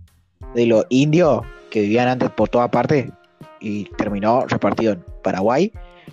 de 0.54 0.66
los 0.66 0.84
indios 0.90 1.40
que 1.70 1.80
vivían 1.80 2.06
antes 2.08 2.30
por 2.30 2.48
toda 2.48 2.70
parte 2.70 3.10
y 3.58 3.84
terminó 3.96 4.46
repartido 4.46 4.92
en 4.92 5.04
Paraguay, 5.22 5.72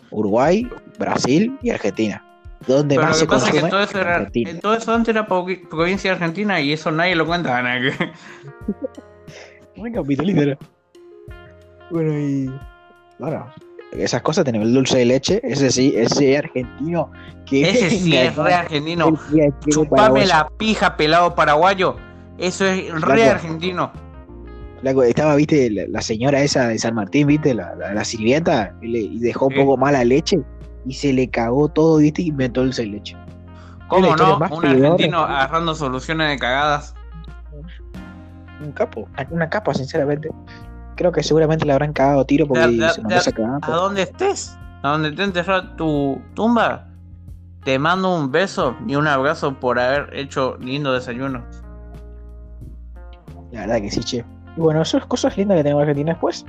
Uruguay, 0.09 0.65
Brasil 0.97 1.57
y 1.61 1.69
Argentina. 1.71 2.25
Donde 2.67 2.95
Pero 2.95 3.01
lo 3.01 3.07
más 3.09 3.17
que 3.17 3.19
se 3.19 3.27
pasa 3.27 3.47
es 3.49 3.63
que 3.63 3.69
todo 3.69 3.81
eso, 3.83 3.97
en 3.97 4.03
era, 4.07 4.15
Argentina. 4.15 4.59
todo 4.61 4.73
eso 4.75 4.93
antes 4.93 5.13
era 5.15 5.27
provi- 5.27 5.67
provincia 5.67 6.11
de 6.11 6.15
Argentina 6.15 6.61
y 6.61 6.71
eso 6.73 6.91
nadie 6.91 7.15
lo 7.15 7.25
cuenta. 7.25 7.61
Muy 9.75 9.91
capitalista. 9.93 10.57
Bueno, 11.89 12.17
y. 12.17 12.49
Bueno, 13.19 13.45
esas 13.91 14.21
cosas 14.21 14.45
tenemos 14.45 14.67
el 14.67 14.73
dulce 14.73 14.97
de 14.99 15.05
leche, 15.05 15.41
ese 15.43 15.69
sí, 15.71 15.93
ese 15.95 16.37
argentino 16.37 17.11
que. 17.45 17.69
Ese 17.69 17.89
sí 17.89 18.15
es 18.15 18.35
re 18.35 18.53
argentino. 18.53 19.17
Chupame 19.69 20.25
la 20.25 20.47
pija 20.57 20.95
pelado 20.97 21.35
paraguayo. 21.35 21.95
Eso 22.37 22.65
es 22.65 22.99
re 23.01 23.29
argentino. 23.29 23.91
Estaba, 24.83 25.35
viste, 25.35 25.69
la, 25.69 25.83
la 25.89 26.01
señora 26.01 26.41
esa 26.41 26.67
de 26.67 26.79
San 26.79 26.95
Martín, 26.95 27.27
viste, 27.27 27.53
la, 27.53 27.75
la, 27.75 27.93
la 27.93 28.03
sirvienta, 28.03 28.73
y, 28.81 28.87
le- 28.87 28.99
y 28.99 29.19
dejó 29.19 29.45
un 29.47 29.53
poco 29.55 29.77
mala 29.77 30.03
leche 30.03 30.39
y 30.87 30.93
se 30.93 31.13
le 31.13 31.29
cagó 31.29 31.67
todo, 31.69 31.97
viste, 31.97 32.23
y 32.23 32.29
inventó 32.29 32.63
dulce 32.63 32.81
de 32.81 32.87
leche. 32.87 33.15
¿Cómo 33.87 34.15
no? 34.15 34.37
Un 34.49 34.65
argentino 34.65 35.19
agarrando 35.19 35.75
soluciones 35.75 36.29
de 36.29 36.39
cagadas. 36.39 36.95
Un 38.63 38.71
capo, 38.71 39.07
una 39.29 39.49
capa, 39.49 39.73
sinceramente. 39.75 40.29
Creo 41.01 41.11
que 41.11 41.23
seguramente 41.23 41.65
le 41.65 41.71
habrán 41.73 41.93
cagado 41.93 42.23
tiro 42.25 42.45
porque 42.47 42.67
De- 42.67 42.77
de- 42.77 42.89
se 42.91 43.01
de- 43.01 43.17
esa 43.17 43.31
cagada. 43.31 43.57
A 43.63 43.71
donde 43.71 44.03
estés, 44.03 44.55
a 44.83 44.89
donde 44.89 45.11
te 45.11 45.23
enterrado 45.23 45.75
tu 45.75 46.21
tumba, 46.35 46.89
te 47.63 47.79
mando 47.79 48.15
un 48.15 48.29
beso 48.31 48.75
y 48.85 48.93
un 48.95 49.07
abrazo 49.07 49.59
por 49.59 49.79
haber 49.79 50.15
hecho 50.15 50.57
lindo 50.57 50.93
desayuno. 50.93 51.43
La 53.51 53.61
verdad 53.61 53.81
que 53.81 53.89
sí, 53.89 54.01
che. 54.01 54.23
Y 54.55 54.59
bueno, 54.61 54.83
esas 54.83 55.03
cosas 55.07 55.35
lindas 55.37 55.57
que 55.57 55.63
tenemos 55.63 55.81
en 55.81 55.89
Argentina 55.89 56.11
después. 56.11 56.45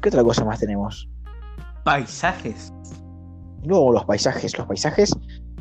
¿Qué 0.00 0.10
otra 0.10 0.22
cosa 0.22 0.44
más 0.44 0.60
tenemos? 0.60 1.08
Paisajes. 1.82 2.72
Luego 3.64 3.92
los 3.92 4.04
paisajes, 4.04 4.56
los 4.56 4.68
paisajes 4.68 5.12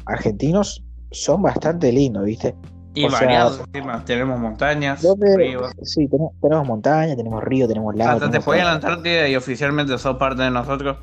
argentinos 0.06 0.86
son 1.10 1.42
bastante 1.42 1.92
lindos, 1.92 2.24
¿viste? 2.24 2.56
Y 2.94 3.06
O 3.06 3.10
sea, 3.12 3.20
variados 3.20 3.60
encima. 3.60 4.04
Tenemos 4.06 4.40
montañas, 4.40 5.02
Donde- 5.04 5.38
ríos. 5.38 5.72
Sí, 5.84 6.08
tenemos, 6.08 6.34
tenemos 6.42 6.68
montaña, 6.68 7.16
tenemos 7.16 7.44
río, 7.44 7.68
tenemos 7.68 7.96
lago. 7.96 8.12
Hasta 8.14 8.32
te 8.32 8.38
a 8.38 8.64
la. 8.66 8.72
Antártida 8.74 9.28
y 9.28 9.36
oficialmente 9.36 9.98
sos 9.98 10.18
parte 10.18 10.42
de 10.44 10.52
nosotros. 10.52 10.98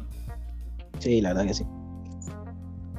Sí, 0.98 1.20
la 1.20 1.30
verdad 1.30 1.46
que 1.46 1.54
sí. 1.54 1.64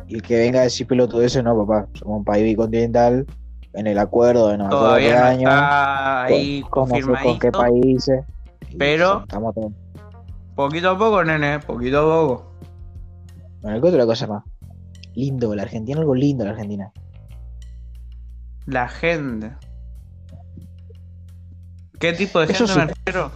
Y 0.08 0.16
el 0.16 0.22
que 0.22 0.38
venga 0.38 0.60
a 0.62 0.64
decir 0.64 0.86
pelotudo 0.88 1.22
ese, 1.24 1.42
no, 1.44 1.58
papá. 1.66 1.88
Somos 1.94 2.20
un 2.20 2.24
país 2.24 2.44
bicontinental 2.44 3.26
en 3.74 3.88
el 3.88 3.98
acuerdo 3.98 4.50
de 4.50 4.58
no 4.58 4.66
qué 4.66 4.70
Todavía 4.70 5.20
no 5.20 5.26
año. 5.26 5.50
está 5.50 6.24
ahí 6.24 6.62
con, 6.70 6.88
con 6.90 7.40
qué 7.40 7.52
países. 7.52 8.24
Pero- 8.78 9.22
Estamos 9.22 9.54
todos. 9.56 9.72
Poquito 10.56 10.92
a 10.92 10.98
poco, 10.98 11.22
nene, 11.24 11.60
poquito 11.60 12.00
a 12.00 12.04
poco. 12.04 12.52
Bueno, 13.62 13.82
¿qué 13.82 13.88
otra 13.90 14.06
cosa 14.06 14.28
más? 14.28 14.44
Lindo, 15.16 15.54
la 15.56 15.64
Argentina, 15.64 16.00
algo 16.00 16.16
lindo 16.16 16.46
la 16.46 16.52
Argentina. 16.52 16.92
La 18.66 18.88
gente. 18.88 19.52
¿Qué 22.00 22.14
tipo 22.14 22.40
de 22.40 22.52
Eso 22.52 22.68
gente 22.68 22.74
sí. 22.74 22.80
me 22.80 22.86
refiero? 22.88 23.32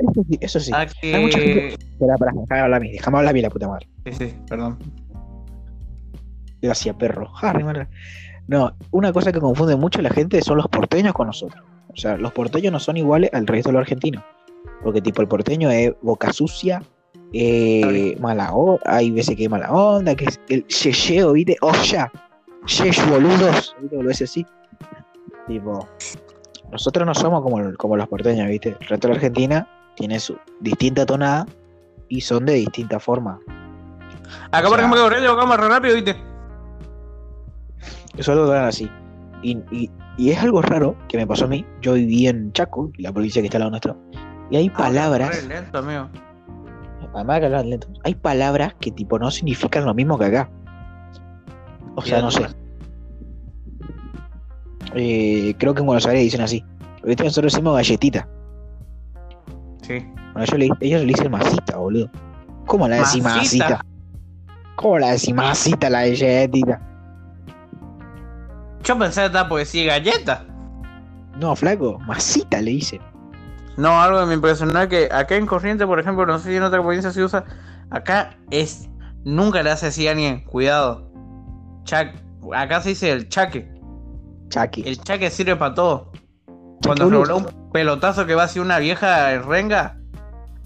Eso 0.00 0.24
sí, 0.28 0.38
eso 0.40 0.60
sí. 0.60 0.72
A 0.72 0.86
Hay 1.02 1.22
mucha 1.22 1.38
que. 1.38 1.68
Espera, 1.68 2.16
para, 2.16 2.32
déjame 2.32 2.60
hablar 2.60 2.80
a 2.80 2.80
mí, 2.80 2.92
déjame 2.92 3.18
hablar 3.18 3.30
a 3.30 3.34
mí, 3.34 3.42
la 3.42 3.50
puta 3.50 3.68
madre. 3.68 3.88
Sí, 4.04 4.12
sí, 4.12 4.34
perdón. 4.48 4.78
Gracias, 6.60 6.96
perro. 6.96 7.30
No, 8.46 8.74
una 8.90 9.12
cosa 9.12 9.32
que 9.32 9.40
confunde 9.40 9.76
mucho 9.76 10.00
a 10.00 10.02
la 10.02 10.10
gente 10.10 10.40
son 10.42 10.56
los 10.58 10.68
porteños 10.68 11.12
con 11.12 11.26
nosotros. 11.26 11.62
O 11.88 11.96
sea, 11.96 12.16
los 12.16 12.32
porteños 12.32 12.72
no 12.72 12.80
son 12.80 12.96
iguales 12.96 13.30
al 13.32 13.46
resto 13.46 13.68
de 13.68 13.74
los 13.74 13.80
argentinos. 13.82 14.24
Porque, 14.82 15.00
tipo, 15.00 15.22
el 15.22 15.28
porteño 15.28 15.70
es 15.70 15.92
boca 16.02 16.32
sucia, 16.32 16.82
eh, 17.32 18.16
mala 18.20 18.52
onda, 18.52 18.82
hay 18.86 19.10
veces 19.10 19.36
que 19.36 19.44
es 19.44 19.50
mala 19.50 19.70
onda, 19.70 20.14
que 20.14 20.24
es 20.24 20.40
el 20.48 20.66
yeyeo, 20.66 21.32
¿viste? 21.32 21.56
Oh, 21.60 21.72
ya. 21.84 22.10
Yesh, 22.66 23.06
boludos. 23.08 23.76
¿Viste? 23.80 24.02
Lo 24.02 24.10
así. 24.10 24.46
Tipo, 25.46 25.86
nosotros 26.70 27.06
no 27.06 27.14
somos 27.14 27.42
como, 27.42 27.74
como 27.76 27.96
los 27.96 28.08
porteños, 28.08 28.48
¿viste? 28.48 28.76
El 28.80 28.86
resto 28.88 29.08
de 29.08 29.14
la 29.14 29.16
Argentina 29.16 29.68
tiene 29.96 30.18
su 30.18 30.36
distinta 30.60 31.04
tonada 31.06 31.46
y 32.08 32.20
son 32.20 32.46
de 32.46 32.54
distinta 32.54 32.98
forma. 32.98 33.38
Acá, 34.50 34.66
O 34.66 34.70
por 34.70 34.78
sea- 34.78 34.78
ejemplo, 34.78 35.00
Aurelio, 35.02 35.36
vamos 35.36 35.56
re 35.58 35.68
rápido, 35.68 35.94
¿viste? 35.94 36.16
Eso 38.16 38.34
lo 38.34 38.46
dan 38.46 38.64
así. 38.66 38.90
Y, 39.42 39.58
y- 39.70 39.90
y 40.16 40.30
es 40.30 40.38
algo 40.42 40.62
raro 40.62 40.96
que 41.08 41.16
me 41.16 41.26
pasó 41.26 41.44
a 41.46 41.48
mí. 41.48 41.66
Yo 41.82 41.94
viví 41.94 42.28
en 42.28 42.52
Chaco, 42.52 42.90
la 42.98 43.12
provincia 43.12 43.42
que 43.42 43.46
está 43.46 43.58
al 43.58 43.60
lado 43.62 43.70
nuestro. 43.70 43.96
Y 44.50 44.56
hay 44.56 44.70
palabras, 44.70 45.42
Re 45.42 45.48
lento, 45.48 45.78
amigo. 45.78 46.08
además 47.14 47.40
que 47.40 47.46
hablan 47.46 47.70
lento, 47.70 47.88
hay 48.04 48.14
palabras 48.14 48.74
que 48.80 48.90
tipo 48.92 49.18
no 49.18 49.30
significan 49.30 49.84
lo 49.84 49.94
mismo 49.94 50.18
que 50.18 50.26
acá. 50.26 50.50
O 51.96 52.02
sea, 52.02 52.20
no 52.20 52.30
sé. 52.30 52.46
Eh, 54.94 55.54
creo 55.58 55.74
que 55.74 55.80
en 55.80 55.86
Buenos 55.86 56.06
Aires 56.06 56.22
dicen 56.22 56.40
así. 56.40 56.64
¿Viste? 57.02 57.24
Nosotros 57.24 57.52
decimos 57.52 57.74
galletita. 57.76 58.28
Sí. 59.82 59.98
Bueno, 60.32 60.42
ellos 60.44 60.58
le, 60.58 60.68
ellos 60.80 61.00
le 61.02 61.06
dicen 61.06 61.30
masita, 61.30 61.76
boludo. 61.76 62.10
¿Cómo 62.66 62.88
la 62.88 62.96
decís 62.96 63.22
Masita. 63.22 63.64
masita? 63.68 63.86
¿Cómo 64.76 64.98
la 64.98 65.10
decís 65.12 65.34
masita 65.34 65.90
la 65.90 66.00
galletita? 66.06 66.80
Yo 68.82 68.98
pensé 68.98 69.20
que 69.20 69.26
estaba 69.26 69.48
por 69.48 69.58
decir 69.58 69.86
galleta. 69.86 70.44
No, 71.38 71.56
flaco, 71.56 71.98
masita 72.00 72.60
le 72.60 72.72
dicen. 72.72 73.00
No, 73.76 74.00
algo 74.00 74.20
que 74.20 74.26
me 74.26 74.34
impresionó 74.34 74.78
es 74.80 74.88
que 74.88 75.08
acá 75.10 75.36
en 75.36 75.46
Corriente, 75.46 75.86
por 75.86 75.98
ejemplo, 75.98 76.24
no 76.26 76.38
sé 76.38 76.50
si 76.50 76.56
en 76.56 76.62
otra 76.62 76.80
provincia 76.80 77.10
se 77.10 77.22
usa. 77.24 77.44
Acá 77.90 78.36
es. 78.50 78.88
Nunca 79.24 79.62
le 79.62 79.70
hace 79.70 79.86
así 79.86 80.06
a 80.06 80.12
alguien. 80.12 80.44
Cuidado. 80.44 81.10
Chac- 81.84 82.20
Acá 82.54 82.80
se 82.82 82.90
dice 82.90 83.10
el 83.10 83.28
chaque. 83.28 83.68
El 84.82 85.00
chaque 85.00 85.30
sirve 85.30 85.56
para 85.56 85.74
todo. 85.74 86.12
Cuando 86.84 87.08
revoló 87.08 87.38
un 87.38 87.70
pelotazo 87.72 88.26
que 88.26 88.34
va 88.34 88.44
hacia 88.44 88.60
una 88.62 88.78
vieja 88.78 89.32
en 89.32 89.42
renga 89.44 89.98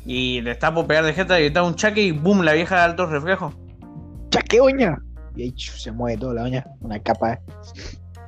y 0.04 0.40
le 0.40 0.50
está 0.52 0.74
por 0.74 0.86
pegar 0.86 1.04
de 1.04 1.14
jeta 1.14 1.40
y 1.40 1.46
está 1.46 1.62
un 1.62 1.74
chaque 1.74 2.02
y 2.02 2.10
boom, 2.12 2.42
la 2.42 2.52
vieja 2.54 2.76
de 2.76 2.82
alto 2.82 3.06
reflejo. 3.06 3.52
¡Chaque 4.30 4.60
uña! 4.60 4.98
Y 5.36 5.42
ahí 5.42 5.54
se 5.56 5.92
mueve 5.92 6.18
toda 6.18 6.34
la 6.34 6.42
uña, 6.42 6.66
una 6.80 6.98
capa. 6.98 7.34
eh. 7.34 7.38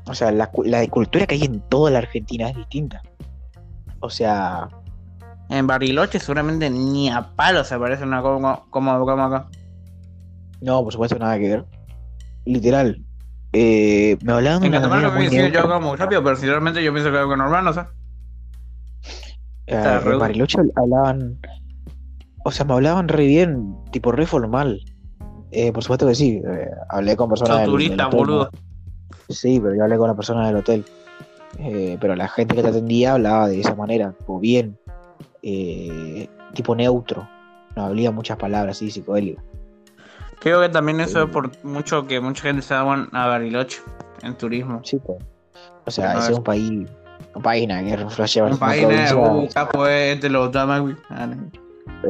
O 0.06 0.14
sea, 0.14 0.30
la, 0.30 0.50
la 0.64 0.86
cultura 0.88 1.26
que 1.26 1.34
hay 1.34 1.42
en 1.44 1.60
toda 1.68 1.90
la 1.90 1.98
Argentina 1.98 2.48
es 2.48 2.56
distinta. 2.56 3.02
O 4.00 4.08
sea, 4.08 4.68
En 5.48 5.66
Bariloche 5.66 6.20
seguramente 6.20 6.70
ni 6.70 7.10
a 7.10 7.34
palo 7.34 7.64
se 7.64 7.76
parece 7.78 8.04
una 8.04 8.22
como, 8.22 8.66
como, 8.70 8.98
como 9.04 9.22
acá. 9.24 9.48
no, 10.60 10.82
por 10.84 10.92
supuesto, 10.92 11.18
nada 11.18 11.38
que 11.38 11.48
ver. 11.48 11.64
Literal. 12.44 13.02
Eh, 13.52 14.16
me 14.22 14.32
hablaban 14.32 14.62
de 14.62 14.68
una 14.68 15.10
muy 15.10 15.28
yo 15.52 15.60
hago 15.60 15.80
muy 15.80 15.96
rápido, 15.96 16.22
pero 16.22 16.36
sinceramente 16.36 16.82
yo 16.82 16.92
pienso 16.92 17.10
que 17.10 17.18
algo 17.18 17.36
normal, 17.36 17.64
no 17.64 17.72
sé. 17.72 17.80
En 19.66 20.18
Bariloche 20.18 20.58
hablaban. 20.76 21.38
O 22.44 22.50
sea, 22.50 22.64
me 22.64 22.72
hablaban 22.74 23.08
re 23.08 23.26
bien, 23.26 23.76
tipo 23.92 24.12
re 24.12 24.26
formal. 24.26 24.80
Eh, 25.52 25.72
por 25.72 25.82
supuesto 25.82 26.06
que 26.06 26.14
sí. 26.14 26.40
eh, 26.46 26.70
hablé 26.88 27.16
con 27.16 27.28
personas. 27.28 27.50
Sos 27.52 27.60
del- 27.60 27.70
turista, 27.70 27.94
del 27.96 28.06
hotel, 28.06 28.18
boludo. 28.18 28.50
Sí, 29.28 29.60
pero 29.60 29.74
yo 29.76 29.82
hablé 29.84 29.96
con 29.98 30.08
la 30.08 30.14
persona 30.16 30.46
del 30.46 30.56
hotel. 30.56 30.84
Eh, 31.58 31.98
pero 32.00 32.16
la 32.16 32.28
gente 32.28 32.54
que 32.54 32.62
te 32.62 32.68
atendía 32.68 33.12
hablaba 33.14 33.48
de 33.48 33.60
esa 33.60 33.74
manera, 33.74 34.12
tipo 34.12 34.38
bien, 34.40 34.78
tipo 36.54 36.74
neutro. 36.74 37.28
No 37.76 37.84
hablaba 37.84 38.10
muchas 38.12 38.36
palabras 38.38 38.76
así 38.76 38.90
psicodélicas. 38.90 39.44
Creo 40.40 40.60
que 40.60 40.68
también 40.68 41.00
eso 41.00 41.24
es 41.24 41.30
por 41.30 41.50
mucho 41.64 42.06
que 42.06 42.20
mucha 42.20 42.42
gente 42.42 42.62
se 42.62 42.74
da 42.74 42.80
a 42.80 43.26
Bariloche 43.26 43.80
en 44.22 44.34
turismo. 44.36 44.80
Sí, 44.84 44.98
pues. 44.98 45.18
O 45.86 45.90
sea, 45.90 46.12
ese 46.14 46.18
es 46.24 46.30
es- 46.30 46.38
un 46.38 46.44
país 46.44 46.88
Un 47.34 47.42
país, 47.42 47.68
nada, 47.68 47.82
que 47.82 47.96
flashea 48.08 48.44
Un 48.44 48.56
país, 48.58 48.82
provincia, 48.82 49.14
nada, 49.14 49.28
vos 49.28 49.40
buscás, 49.42 49.68
pues, 49.72 50.14
este 50.14 50.28
lo 50.28 50.50
llama, 50.50 50.78
güey. 50.80 50.96
No. 51.10 51.50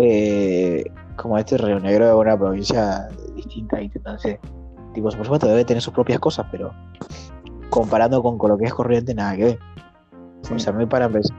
eh, 0.00 0.84
como 1.16 1.37
este 1.38 1.58
Río 1.58 1.78
Negro 1.80 2.06
es 2.08 2.14
una 2.14 2.38
provincia 2.38 3.08
distinta, 3.34 3.80
entonces, 3.80 4.38
tipo, 4.94 5.08
por 5.10 5.22
supuesto 5.25 5.46
debe 5.49 5.64
tener 5.64 5.82
sus 5.82 5.92
propias 5.92 6.18
cosas, 6.20 6.46
pero 6.50 6.72
comparando 7.68 8.22
con, 8.22 8.38
con 8.38 8.50
lo 8.50 8.56
que 8.58 8.64
es 8.66 8.75
corriente, 8.75 9.14
nada 9.14 9.37
que 9.37 9.44
ver. 9.44 9.58
O 10.52 10.58
sea, 10.58 10.72
muy 10.72 10.87
para 10.87 11.06
empezar. 11.06 11.37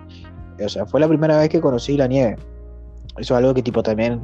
O 0.63 0.69
sea, 0.69 0.85
fue 0.85 0.99
la 0.99 1.07
primera 1.07 1.37
vez 1.37 1.49
que 1.49 1.59
conocí 1.59 1.97
la 1.97 2.07
nieve. 2.07 2.37
Eso 3.17 3.33
es 3.33 3.39
algo 3.39 3.53
que 3.53 3.63
tipo 3.63 3.81
también 3.81 4.21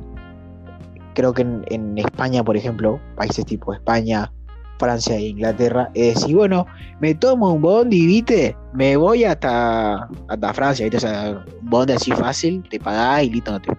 creo 1.17 1.33
que 1.33 1.41
en, 1.41 1.65
en 1.71 1.97
España, 1.97 2.43
por 2.43 2.55
ejemplo, 2.55 3.01
países 3.15 3.43
tipo 3.43 3.73
España, 3.73 4.31
Francia 4.77 5.15
e 5.15 5.29
Inglaterra, 5.29 5.89
es 5.95 6.13
decir, 6.13 6.35
bueno, 6.35 6.67
me 6.99 7.15
tomo 7.15 7.53
un 7.53 7.59
bondi, 7.59 8.05
¿viste? 8.05 8.55
Me 8.73 8.95
voy 8.97 9.23
hasta, 9.23 10.07
hasta 10.27 10.53
Francia, 10.53 10.85
¿viste? 10.85 10.97
O 10.97 10.99
sea, 10.99 11.43
un 11.59 11.69
bondi 11.71 11.93
así 11.93 12.11
fácil, 12.11 12.63
te 12.69 12.79
pagás 12.79 13.23
y 13.23 13.31
listo. 13.31 13.51
No 13.51 13.59
te... 13.59 13.75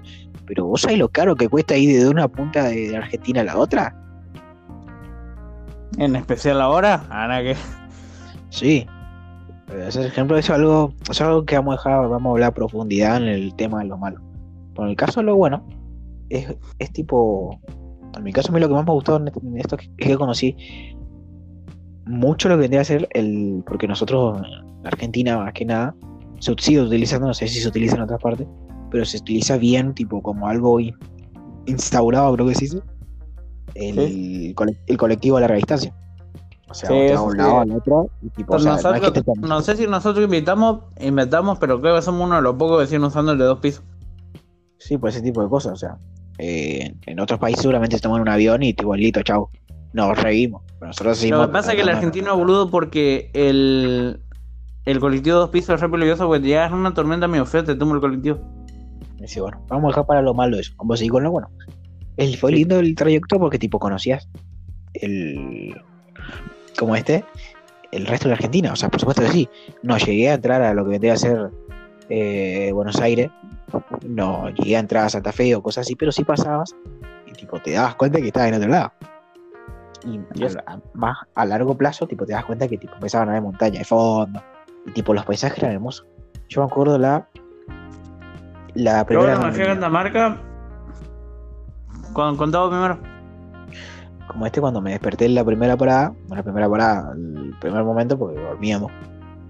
Pero 0.46 0.66
vos 0.66 0.80
sabés 0.80 0.98
lo 0.98 1.08
caro 1.08 1.36
que 1.36 1.48
cuesta 1.48 1.76
ir 1.76 2.02
de 2.02 2.08
una 2.08 2.26
punta 2.26 2.64
de, 2.64 2.96
Argentina 2.96 3.42
a 3.42 3.44
la 3.44 3.56
otra. 3.56 3.94
En 5.96 6.16
especial 6.16 6.60
ahora, 6.60 7.06
ahora 7.08 7.40
que. 7.40 7.56
Sí. 8.50 8.84
Ese 9.86 10.06
ejemplo 10.06 10.36
es 10.38 10.50
algo, 10.50 10.92
es 11.08 11.20
algo 11.20 11.44
que 11.44 11.54
vamos 11.54 11.74
a 11.74 11.76
dejar, 11.76 12.08
vamos 12.08 12.30
a 12.30 12.32
hablar 12.32 12.48
a 12.48 12.54
profundidad 12.54 13.18
en 13.18 13.28
el 13.28 13.54
tema 13.54 13.78
de 13.80 13.84
lo 13.84 13.96
malo. 13.96 14.20
En 14.76 14.88
el 14.88 14.96
caso 14.96 15.20
de 15.20 15.26
lo 15.26 15.36
bueno, 15.36 15.62
es, 16.30 16.54
es 16.78 16.92
tipo. 16.92 17.58
En 18.16 18.22
mi 18.24 18.32
caso, 18.32 18.50
a 18.50 18.54
mí 18.54 18.60
lo 18.60 18.68
que 18.68 18.74
más 18.74 18.84
me 18.86 18.92
gustó 18.92 19.16
en 19.16 19.28
en 19.28 19.58
esto 19.58 19.76
es 19.76 19.88
que 20.08 20.16
conocí 20.16 20.56
mucho 22.06 22.48
lo 22.48 22.54
que 22.56 22.60
vendría 22.62 22.80
a 22.80 22.84
ser 22.84 23.08
el. 23.12 23.62
Porque 23.66 23.86
nosotros, 23.86 24.40
en 24.80 24.86
Argentina, 24.86 25.38
más 25.38 25.52
que 25.52 25.64
nada, 25.64 25.94
se 26.40 26.54
sigue 26.58 26.80
utilizando, 26.80 27.26
no 27.26 27.34
sé 27.34 27.48
si 27.48 27.60
se 27.60 27.68
utiliza 27.68 27.96
en 27.96 28.02
otras 28.02 28.20
partes, 28.20 28.46
pero 28.90 29.04
se 29.04 29.18
utiliza 29.18 29.56
bien, 29.58 29.94
tipo, 29.94 30.22
como 30.22 30.48
algo 30.48 30.80
in- 30.80 30.94
instaurado, 31.66 32.32
creo 32.34 32.46
que 32.48 32.54
se 32.54 32.60
dice, 32.64 32.80
el, 33.74 34.54
cole- 34.54 34.78
el 34.86 34.96
colectivo 34.96 35.36
a 35.36 35.40
larga 35.40 35.56
distancia. 35.56 35.94
O 36.70 36.74
sea, 36.74 36.90
Sí, 36.90 36.94
te 36.96 37.14
a 37.14 37.22
un 37.22 37.32
sí. 37.32 37.38
lado 37.38 37.60
al 37.60 37.72
otro, 37.72 38.10
y 38.22 38.28
tipo, 38.30 38.54
o 38.54 38.58
sea, 38.58 38.72
no 38.72 38.76
es 38.78 38.82
que 38.82 38.88
nosotros, 38.90 39.12
te 39.12 39.22
tomes- 39.22 39.48
no 39.48 39.60
sé 39.62 39.76
si 39.76 39.86
nosotros 39.86 40.24
invitamos, 40.24 40.80
inventamos, 41.00 41.58
pero 41.58 41.80
creo 41.80 41.96
que 41.96 42.02
somos 42.02 42.26
uno 42.26 42.36
de 42.36 42.42
los 42.42 42.54
pocos 42.56 42.80
que 42.80 42.86
siguen 42.86 43.04
usando 43.04 43.32
el 43.32 43.38
de 43.38 43.44
dos 43.44 43.58
pisos. 43.58 43.82
Sí, 44.78 44.96
por 44.96 45.08
ese 45.10 45.20
tipo 45.22 45.42
de 45.42 45.48
cosas, 45.48 45.72
o 45.72 45.76
sea. 45.76 45.98
Eh, 46.38 46.94
en 47.06 47.20
otros 47.20 47.38
países 47.40 47.62
seguramente 47.62 47.96
se 47.96 48.02
toman 48.02 48.20
un 48.20 48.28
avión 48.28 48.62
y 48.62 48.72
tipo, 48.72 48.94
listo, 48.96 49.22
chau. 49.22 49.50
Nos 49.92 50.20
reímos. 50.22 50.62
Pero 50.78 50.88
nosotros 50.88 51.24
Lo 51.24 51.46
que 51.46 51.52
pasa 51.52 51.70
es 51.70 51.76
que 51.76 51.82
el 51.82 51.88
argentino 51.88 52.30
es 52.30 52.36
boludo 52.38 52.70
porque 52.70 53.30
el, 53.32 54.20
el 54.84 55.00
colectivo 55.00 55.36
de 55.36 55.40
dos 55.40 55.50
pisos 55.50 55.74
es 55.74 55.80
re 55.80 55.88
peligroso 55.88 56.26
porque 56.26 56.40
te 56.40 56.48
llegas 56.48 56.72
una 56.72 56.94
tormenta 56.94 57.26
medio 57.26 57.46
fea, 57.46 57.64
te 57.64 57.74
toma 57.74 57.94
el 57.94 58.00
colectivo. 58.00 58.38
Sí, 59.26 59.40
bueno, 59.40 59.64
vamos 59.68 59.84
a 59.84 59.88
dejar 59.88 60.06
para 60.06 60.22
lo 60.22 60.34
malo 60.34 60.58
eso. 60.58 60.72
Vamos 60.78 60.94
a 60.94 60.98
seguir 60.98 61.12
con 61.12 61.24
lo 61.24 61.32
bueno. 61.32 61.50
El, 62.16 62.36
fue 62.36 62.52
lindo 62.52 62.78
el 62.78 62.94
trayecto 62.94 63.38
porque 63.38 63.58
tipo 63.58 63.78
conocías 63.78 64.28
el. 64.94 65.74
como 66.78 66.94
este, 66.94 67.24
el 67.90 68.06
resto 68.06 68.24
de 68.24 68.30
la 68.30 68.36
Argentina. 68.36 68.72
O 68.72 68.76
sea, 68.76 68.88
por 68.88 69.00
supuesto 69.00 69.22
que 69.22 69.28
sí. 69.28 69.48
No 69.82 69.98
llegué 69.98 70.30
a 70.30 70.34
entrar 70.34 70.62
a 70.62 70.74
lo 70.74 70.84
que 70.84 70.90
vendría 70.90 71.14
a 71.14 71.16
ser 71.16 71.50
eh, 72.08 72.70
Buenos 72.72 73.00
Aires. 73.00 73.30
No 74.08 74.48
llegué 74.50 74.76
a 74.76 74.80
entrar 74.80 75.04
a 75.04 75.08
Santa 75.08 75.32
Fe 75.32 75.54
o 75.54 75.62
cosas 75.62 75.82
así, 75.86 75.94
pero 75.96 76.12
sí 76.12 76.24
pasabas 76.24 76.74
y 77.26 77.32
tipo 77.32 77.58
te 77.60 77.72
dabas 77.72 77.94
cuenta 77.96 78.18
que 78.20 78.28
estabas 78.28 78.48
en 78.48 78.54
otro 78.54 78.68
lado. 78.68 78.92
Y 80.04 80.18
a- 80.44 80.80
más 80.94 81.18
a 81.34 81.44
largo 81.44 81.76
plazo, 81.76 82.06
tipo 82.06 82.24
te 82.24 82.32
das 82.32 82.44
cuenta 82.44 82.68
que 82.68 82.78
tipo 82.78 82.94
empezaban 82.94 83.28
a 83.28 83.32
haber 83.32 83.42
montaña 83.42 83.80
de 83.80 83.84
fondo. 83.84 84.40
Y 84.86 84.92
tipo 84.92 85.12
los 85.12 85.24
paisajes 85.24 85.58
eran 85.58 85.72
hermosos. 85.74 86.06
Yo 86.48 86.62
me 86.62 86.66
acuerdo 86.68 86.98
la. 86.98 87.28
La 88.74 89.00
Yo 89.00 89.06
primera. 89.06 89.38
me 89.38 89.52
fui 89.52 89.62
a 89.64 89.74
Catamarca, 89.74 90.36
cuando 92.12 92.38
contaba 92.38 92.68
primero, 92.70 92.98
como 94.28 94.46
este 94.46 94.60
cuando 94.60 94.80
me 94.80 94.90
desperté 94.92 95.24
en 95.26 95.34
la 95.34 95.44
primera 95.44 95.76
parada, 95.76 96.12
en 96.30 96.36
la 96.36 96.42
primera 96.42 96.68
parada, 96.68 97.12
el 97.14 97.54
primer 97.60 97.82
momento, 97.82 98.16
porque 98.18 98.38
dormíamos, 98.40 98.92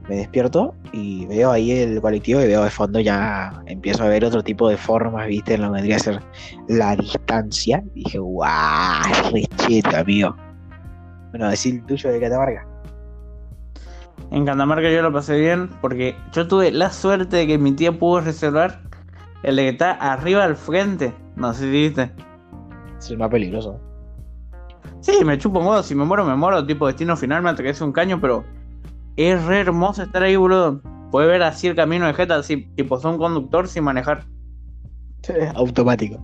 me 0.09 0.17
despierto 0.17 0.75
y 0.93 1.27
veo 1.27 1.51
ahí 1.51 1.71
el 1.71 2.01
colectivo 2.01 2.41
y 2.41 2.47
veo 2.47 2.65
de 2.65 2.71
fondo 2.71 2.99
ya 2.99 3.53
empiezo 3.67 4.05
a 4.05 4.09
ver 4.09 4.25
otro 4.25 4.43
tipo 4.43 4.69
de 4.69 4.77
formas, 4.77 5.27
viste, 5.27 5.55
en 5.55 5.63
lo 5.63 5.69
que 5.69 5.75
vendría 5.75 5.97
a 5.97 6.01
ser 6.01 6.21
la 6.69 6.97
distancia. 6.97 7.83
Y 7.95 8.05
dije, 8.05 8.19
guau, 8.19 9.03
rechito, 9.33 9.97
amigo. 9.97 10.35
Bueno, 11.31 11.51
decir 11.51 11.75
el 11.75 11.85
tuyo 11.85 12.11
de 12.11 12.21
Catamarca. 12.21 12.67
en 14.31 14.47
Catamarca 14.47 14.91
yo 14.91 15.03
lo 15.03 15.13
pasé 15.13 15.39
bien 15.39 15.69
porque 15.83 16.17
yo 16.33 16.49
tuve 16.49 16.71
la 16.73 16.91
suerte 16.91 17.37
de 17.37 17.47
que 17.47 17.59
mi 17.59 17.73
tía 17.73 17.93
pudo 17.93 18.23
reservar 18.23 18.81
el 19.43 19.57
de 19.57 19.63
que 19.65 19.69
está 19.69 19.93
arriba 19.93 20.45
al 20.45 20.57
frente. 20.57 21.15
No 21.37 21.53
sé 21.53 21.65
si 21.65 21.71
viste. 21.71 22.11
Es 22.99 23.11
el 23.11 23.19
más 23.19 23.29
peligroso. 23.29 23.79
Sí, 25.01 25.25
me 25.25 25.39
chupo 25.39 25.61
huevo, 25.61 25.83
si 25.83 25.95
me 25.95 26.05
muero, 26.05 26.25
me 26.25 26.35
muero, 26.35 26.67
tipo 26.67 26.87
destino 26.87 27.17
final, 27.17 27.43
me 27.43 27.51
atravesé 27.51 27.85
un 27.85 27.93
caño, 27.93 28.21
pero 28.21 28.45
es 29.19 29.45
re 29.45 29.61
hermoso 29.61 30.05
estar 30.05 30.23
ahí, 30.23 30.37
boludo. 30.37 30.81
Puedes 31.11 31.29
ver 31.29 31.43
así 31.43 31.67
el 31.67 31.75
camino 31.75 32.07
de 32.07 32.15
Jeta, 32.15 32.37
así, 32.37 32.69
tipo, 32.77 32.99
son 33.01 33.19
conductor 33.19 33.67
sin 33.67 33.83
manejar. 33.83 34.25
Automático. 35.55 36.19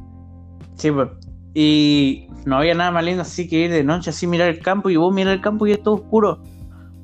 Sí, 0.76 0.90
pues. 0.90 1.08
Y 1.54 2.28
no 2.44 2.58
había 2.58 2.74
nada 2.74 2.92
más 2.92 3.04
lindo 3.04 3.22
así 3.22 3.48
que 3.48 3.64
ir 3.64 3.72
de 3.72 3.82
noche, 3.82 4.10
así 4.10 4.26
mirar 4.26 4.48
el 4.48 4.60
campo, 4.60 4.90
y 4.90 4.96
vos 4.96 5.12
mirar 5.12 5.34
el 5.34 5.40
campo 5.40 5.66
y 5.66 5.72
es 5.72 5.82
todo 5.82 5.96
oscuro. 5.96 6.40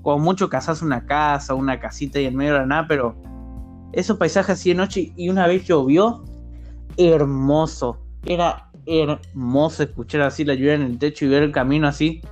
Como 0.03 0.19
mucho 0.19 0.49
cazás 0.49 0.81
una 0.81 1.07
casa, 1.07 1.55
una 1.55 1.81
casita 1.81 2.21
y 2.21 2.27
en 2.27 2.37
medio 2.37 2.53
de 2.55 2.61
la 2.61 2.67
nada, 2.67 2.87
pero 2.87 3.17
esos 3.93 4.17
paisajes 4.17 4.59
así 4.59 4.71
de 4.71 4.77
noche 4.77 5.13
y 5.17 5.29
una 5.29 5.47
vez 5.47 5.65
llovió, 5.65 6.25
hermoso. 6.97 7.99
Era 8.25 8.71
hermoso 8.87 9.83
escuchar 9.83 10.23
así 10.23 10.45
la 10.45 10.55
lluvia 10.55 10.75
en 10.75 10.83
el 10.83 10.99
techo 10.99 11.25
y 11.25 11.29
ver 11.29 11.43
el 11.43 11.53
camino 11.53 11.89
así. 11.89 12.23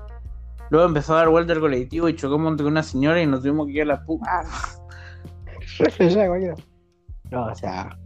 Luego 0.71 0.87
empezó 0.87 1.15
a 1.15 1.19
dar 1.19 1.29
vuelta 1.29 1.53
el 1.53 1.61
colectivo 1.61 2.09
y 2.09 2.17
chocamos 2.17 2.51
entre 2.51 2.67
una 2.67 2.83
señora 2.83 3.23
y 3.23 3.27
nos 3.27 3.41
tuvimos 3.41 3.67
que 3.67 3.73
ir 3.73 3.83
a 3.83 3.87
la 3.87 4.05
puta. 4.05 4.45
No, 7.31 7.47
o 7.47 7.55
sea. 7.55 7.99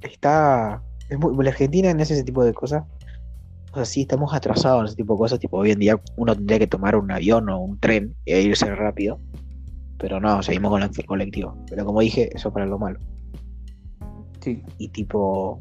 Está. 0.00 0.82
Es 1.08 1.18
muy, 1.18 1.44
la 1.44 1.50
Argentina 1.50 1.90
en 1.90 2.00
ese 2.00 2.22
tipo 2.24 2.44
de 2.44 2.54
cosas. 2.54 2.84
O 3.72 3.76
sea, 3.76 3.84
sí, 3.84 4.02
estamos 4.02 4.32
atrasados 4.32 4.80
en 4.80 4.86
ese 4.86 4.96
tipo 4.96 5.14
de 5.14 5.18
cosas. 5.18 5.38
Tipo, 5.38 5.58
hoy 5.58 5.72
en 5.72 5.80
día 5.80 6.00
uno 6.16 6.34
tendría 6.34 6.58
que 6.58 6.66
tomar 6.66 6.96
un 6.96 7.10
avión 7.10 7.48
o 7.48 7.58
un 7.58 7.78
tren 7.80 8.14
e 8.24 8.40
irse 8.40 8.72
rápido. 8.74 9.18
Pero 9.98 10.20
no, 10.20 10.42
seguimos 10.42 10.70
con 10.70 10.82
el 10.82 11.06
colectivo. 11.06 11.56
Pero 11.68 11.84
como 11.84 12.00
dije, 12.00 12.30
eso 12.34 12.52
para 12.52 12.66
lo 12.66 12.78
malo. 12.78 13.00
Sí. 14.40 14.62
Y 14.78 14.88
tipo. 14.88 15.60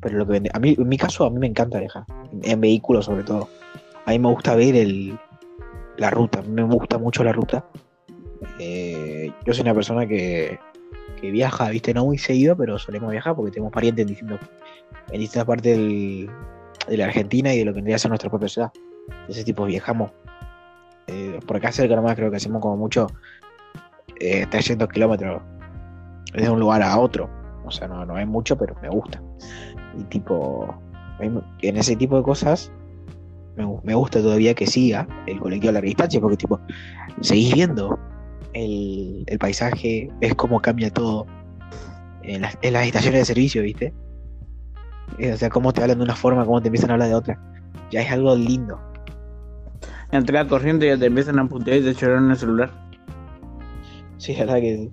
Pero 0.00 0.18
lo 0.18 0.26
que 0.26 0.32
vende. 0.32 0.50
A 0.52 0.58
mí, 0.58 0.76
en 0.78 0.88
mi 0.88 0.96
caso, 0.96 1.24
a 1.24 1.30
mí 1.30 1.38
me 1.38 1.46
encanta 1.46 1.80
viajar. 1.80 2.04
En, 2.32 2.50
en 2.50 2.60
vehículos, 2.60 3.06
sobre 3.06 3.24
todo. 3.24 3.48
A 4.08 4.12
mí 4.12 4.18
me 4.18 4.30
gusta 4.30 4.54
ver 4.56 4.74
el, 4.74 5.18
la 5.98 6.08
ruta. 6.08 6.40
Me 6.40 6.62
gusta 6.62 6.96
mucho 6.96 7.22
la 7.22 7.30
ruta. 7.34 7.66
Eh, 8.58 9.30
yo 9.44 9.52
soy 9.52 9.60
una 9.64 9.74
persona 9.74 10.06
que, 10.06 10.58
que 11.20 11.30
viaja, 11.30 11.68
viste, 11.68 11.92
no 11.92 12.06
muy 12.06 12.16
seguido, 12.16 12.56
pero 12.56 12.78
solemos 12.78 13.10
viajar 13.10 13.36
porque 13.36 13.50
tenemos 13.50 13.70
parientes 13.70 14.06
en 14.08 14.38
en 15.10 15.20
distintas 15.20 15.44
partes 15.44 15.76
del- 15.76 16.30
de 16.88 16.96
la 16.96 17.04
Argentina 17.04 17.52
y 17.52 17.58
de 17.58 17.64
lo 17.66 17.72
que 17.72 17.76
vendría 17.76 17.96
a 17.96 17.98
ser 17.98 18.08
nuestra 18.10 18.30
propia 18.30 18.48
ciudad. 18.48 18.72
Ese 19.28 19.44
tipo 19.44 19.66
viajamos. 19.66 20.10
Eh, 21.06 21.38
por 21.46 21.58
acá 21.58 21.70
cerca 21.70 21.94
nomás 21.94 22.16
creo 22.16 22.30
que 22.30 22.38
hacemos 22.38 22.62
como 22.62 22.78
mucho 22.78 23.08
eh, 24.20 24.46
300 24.46 24.88
kilómetros 24.88 25.42
de 26.32 26.48
un 26.48 26.58
lugar 26.60 26.82
a 26.82 26.98
otro. 26.98 27.28
O 27.66 27.70
sea, 27.70 27.88
no, 27.88 28.06
no 28.06 28.18
es 28.18 28.26
mucho, 28.26 28.56
pero 28.56 28.74
me 28.80 28.88
gusta. 28.88 29.20
Y 29.98 30.04
tipo, 30.04 30.74
en 31.20 31.76
ese 31.76 31.94
tipo 31.94 32.16
de 32.16 32.22
cosas 32.22 32.72
me, 33.58 33.64
gu- 33.64 33.80
me 33.82 33.94
gusta 33.94 34.22
todavía 34.22 34.54
que 34.54 34.66
siga 34.66 35.06
el 35.26 35.38
colectivo 35.40 35.70
a 35.70 35.72
larga 35.74 35.86
distancia, 35.86 36.20
porque 36.20 36.36
tipo, 36.36 36.60
seguís 37.20 37.52
viendo 37.54 37.98
el, 38.54 39.24
el 39.26 39.38
paisaje, 39.38 40.10
ves 40.20 40.34
cómo 40.34 40.60
cambia 40.60 40.90
todo 40.90 41.26
en 42.22 42.42
las, 42.42 42.56
en 42.62 42.72
las 42.72 42.86
estaciones 42.86 43.20
de 43.20 43.24
servicio, 43.26 43.62
¿viste? 43.62 43.92
Eh, 45.18 45.32
O 45.32 45.36
sea, 45.36 45.50
cómo 45.50 45.72
te 45.72 45.82
hablan 45.82 45.98
de 45.98 46.04
una 46.04 46.14
forma, 46.16 46.44
cómo 46.44 46.60
te 46.62 46.68
empiezan 46.68 46.90
a 46.90 46.92
hablar 46.94 47.08
de 47.08 47.14
otra. 47.14 47.38
Ya 47.90 48.02
es 48.02 48.10
algo 48.10 48.34
lindo. 48.36 48.78
Entré 50.10 50.38
a 50.38 50.46
corriente 50.46 50.86
y 50.86 50.88
ya 50.90 50.98
te 50.98 51.06
empiezan 51.06 51.38
a 51.38 51.46
putear 51.48 51.78
y 51.78 51.82
te 51.82 51.94
lloran 51.94 52.24
en 52.26 52.30
el 52.30 52.36
celular. 52.36 52.70
Sí, 54.18 54.32
es 54.32 54.38
verdad 54.38 54.56
que. 54.56 54.90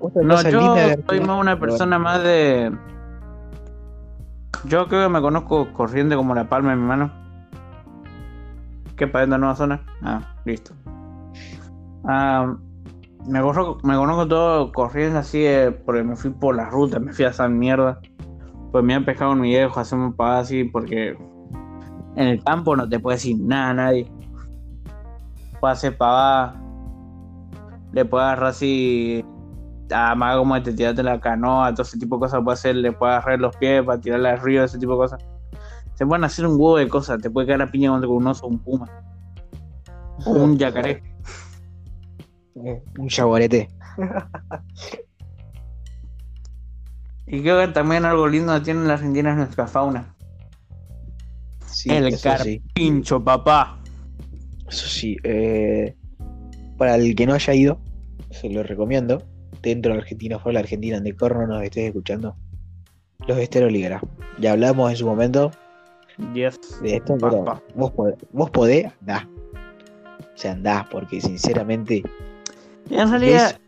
Otra 0.00 0.22
No, 0.22 0.42
yo 0.50 0.60
soy 1.08 1.20
más 1.20 1.40
una 1.40 1.58
persona 1.58 1.98
más 1.98 2.22
de. 2.22 2.72
Yo 4.64 4.86
creo 4.88 5.04
que 5.06 5.12
me 5.12 5.20
conozco 5.20 5.72
corriente 5.72 6.16
como 6.16 6.34
la 6.34 6.48
palma 6.48 6.70
de 6.70 6.76
mi 6.76 6.82
mano. 6.82 7.10
¿Qué 8.96 9.06
para 9.06 9.24
esta 9.24 9.38
nueva 9.38 9.54
zona? 9.54 9.84
Ah, 10.02 10.34
listo. 10.44 10.72
Ah, 12.04 12.56
me, 13.26 13.40
conozco, 13.40 13.78
me 13.82 13.96
conozco 13.96 14.26
todo 14.28 14.72
corriente 14.72 15.18
así 15.18 15.40
de- 15.42 15.72
porque 15.72 16.02
me 16.02 16.16
fui 16.16 16.30
por 16.30 16.54
la 16.56 16.70
ruta, 16.70 16.98
me 16.98 17.12
fui 17.12 17.24
a 17.24 17.28
esa 17.30 17.48
mierda. 17.48 18.00
Pues 18.72 18.84
me 18.84 18.94
han 18.94 19.04
pescado 19.04 19.34
mi 19.34 19.48
viejo, 19.48 19.78
hacemos 19.80 20.14
pagada 20.14 20.40
así 20.40 20.64
porque 20.64 21.16
en 22.16 22.28
el 22.28 22.42
campo 22.42 22.76
no 22.76 22.88
te 22.88 22.98
puede 22.98 23.16
decir 23.16 23.36
nada 23.40 23.74
nadie. 23.74 24.10
Puede 25.60 25.72
hacer 25.72 25.96
pavada. 25.96 26.54
le 27.92 28.04
puede 28.04 28.24
agarrar 28.24 28.50
así, 28.50 29.24
a 29.90 30.14
más 30.14 30.36
como 30.36 30.60
te 30.62 30.72
tirarte 30.72 31.02
la 31.02 31.18
canoa, 31.20 31.72
todo 31.72 31.82
ese 31.82 31.98
tipo 31.98 32.16
de 32.16 32.20
cosas 32.20 32.42
puede 32.44 32.54
hacer, 32.54 32.76
le 32.76 32.92
puede 32.92 33.12
agarrar 33.14 33.40
los 33.40 33.56
pies 33.56 33.82
para 33.84 33.98
tirarle 34.00 34.28
al 34.28 34.40
río, 34.40 34.62
ese 34.64 34.78
tipo 34.78 34.92
de 34.92 34.98
cosas. 34.98 35.24
Se 35.96 36.06
pueden 36.06 36.24
hacer 36.24 36.46
un 36.46 36.52
huevo 36.52 36.76
de 36.76 36.88
cosas, 36.88 37.20
te 37.20 37.30
puede 37.30 37.46
caer 37.46 37.58
la 37.58 37.70
piña 37.70 37.90
contra 37.90 38.08
un 38.08 38.26
oso, 38.26 38.46
un 38.46 38.58
puma, 38.58 38.86
o 40.24 40.30
un 40.30 40.58
yacaré. 40.58 41.02
Un 42.54 43.08
jaguarete. 43.08 43.68
Y 47.26 47.40
creo 47.40 47.60
que 47.60 47.68
también 47.72 48.04
algo 48.04 48.28
lindo 48.28 48.54
que 48.54 48.60
tiene 48.60 48.86
la 48.86 48.94
Argentina 48.94 49.30
es 49.30 49.36
nuestra 49.36 49.66
fauna. 49.66 50.14
Sí, 51.66 51.90
el 51.90 52.12
sí. 52.16 52.22
carpincho, 52.22 53.22
papá. 53.22 53.78
Eso 54.68 54.86
sí. 54.86 55.16
eh, 55.24 55.96
para 56.78 56.94
el 56.96 57.14
que 57.14 57.26
no 57.26 57.34
haya 57.34 57.54
ido, 57.54 57.80
se 58.30 58.48
lo 58.50 58.62
recomiendo. 58.62 59.22
Dentro 59.62 59.92
de 59.92 59.98
Argentina, 59.98 60.38
fuera 60.38 60.58
de 60.58 60.62
la 60.62 60.66
Argentina, 60.66 60.96
donde 60.96 61.16
corno 61.16 61.46
nos 61.46 61.62
estés 61.62 61.86
escuchando. 61.86 62.36
Los 63.26 63.38
esteros 63.38 63.72
Ligera. 63.72 64.00
Ya 64.38 64.52
hablamos 64.52 64.90
en 64.90 64.96
su 64.96 65.06
momento 65.06 65.50
Yes. 66.32 66.80
de 66.82 66.96
esto, 66.96 67.16
pero 67.20 67.44
vos 67.74 67.90
podés, 67.92 68.16
vos 68.32 68.50
podés, 68.50 68.92
andá. 69.00 69.28
O 70.18 70.38
sea, 70.38 70.52
andá, 70.52 70.86
porque 70.90 71.20
sinceramente 71.20 72.02
en 72.90 73.10
realidad, 73.10 73.58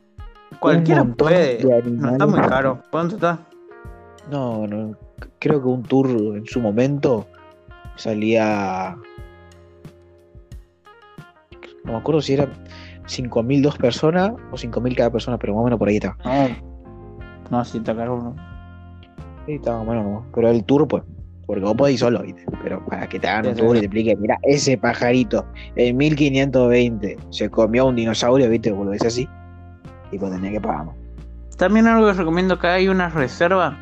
cualquiera 0.61 1.04
puede. 1.04 1.58
de 1.58 1.82
No 1.90 2.11
está 2.11 2.26
muy 2.26 2.40
caro. 2.40 2.82
¿Cuánto 2.90 3.16
está? 3.16 3.38
No, 4.30 4.66
no, 4.66 4.96
creo 5.38 5.61
que 5.62 5.68
un 5.68 5.82
tour 5.82 6.08
en 6.08 6.46
su 6.46 6.61
momento 6.61 7.26
salía. 7.96 8.96
No 11.84 11.92
me 11.92 11.98
acuerdo 11.98 12.20
si 12.20 12.34
era 12.34 12.46
5.000 13.06 13.62
dos 13.62 13.78
personas 13.78 14.32
o 14.52 14.56
5.000 14.56 14.96
cada 14.96 15.11
persona, 15.11 15.38
pero 15.38 15.54
más 15.54 15.62
o 15.62 15.64
menos 15.64 15.78
por 15.78 15.88
ahí 15.88 15.96
estaba. 15.96 16.16
No. 16.24 16.68
No, 17.50 17.64
sí 17.64 17.78
está 17.78 17.96
caro. 17.96 18.18
¿no? 18.18 18.37
Sí, 19.46 19.54
estaba 19.54 19.78
más 19.78 19.88
o 19.88 19.90
menos, 19.90 20.04
¿no? 20.04 20.26
Pero 20.34 20.50
el 20.50 20.64
tour, 20.64 20.87
pues, 20.87 21.02
porque 21.48 21.62
vos 21.62 21.74
podés 21.74 21.94
ir 21.94 22.00
solo, 22.00 22.20
¿viste? 22.20 22.44
Pero 22.62 22.84
para 22.84 23.08
que 23.08 23.18
te 23.18 23.26
hagan 23.26 23.46
un 23.46 23.56
tour 23.56 23.74
y 23.74 23.80
te 23.80 23.87
expliquen, 23.87 24.20
mira, 24.20 24.38
ese 24.42 24.76
pajarito 24.76 25.46
en 25.76 25.96
1520 25.96 27.16
se 27.30 27.48
comió 27.48 27.87
un 27.87 27.96
dinosaurio, 27.96 28.50
¿viste? 28.50 28.70
Vos 28.70 28.84
lo 28.84 28.90
ves 28.92 29.02
así. 29.06 29.26
Y 30.12 30.18
pues 30.18 30.30
tenía 30.30 30.50
que 30.52 30.61
pagar 30.61 30.84
más. 30.84 30.96
También 31.56 31.87
algo 31.87 32.06
que 32.06 32.12
recomiendo 32.12 32.52
acá 32.52 32.74
hay 32.74 32.88
una 32.88 33.08
reserva. 33.08 33.78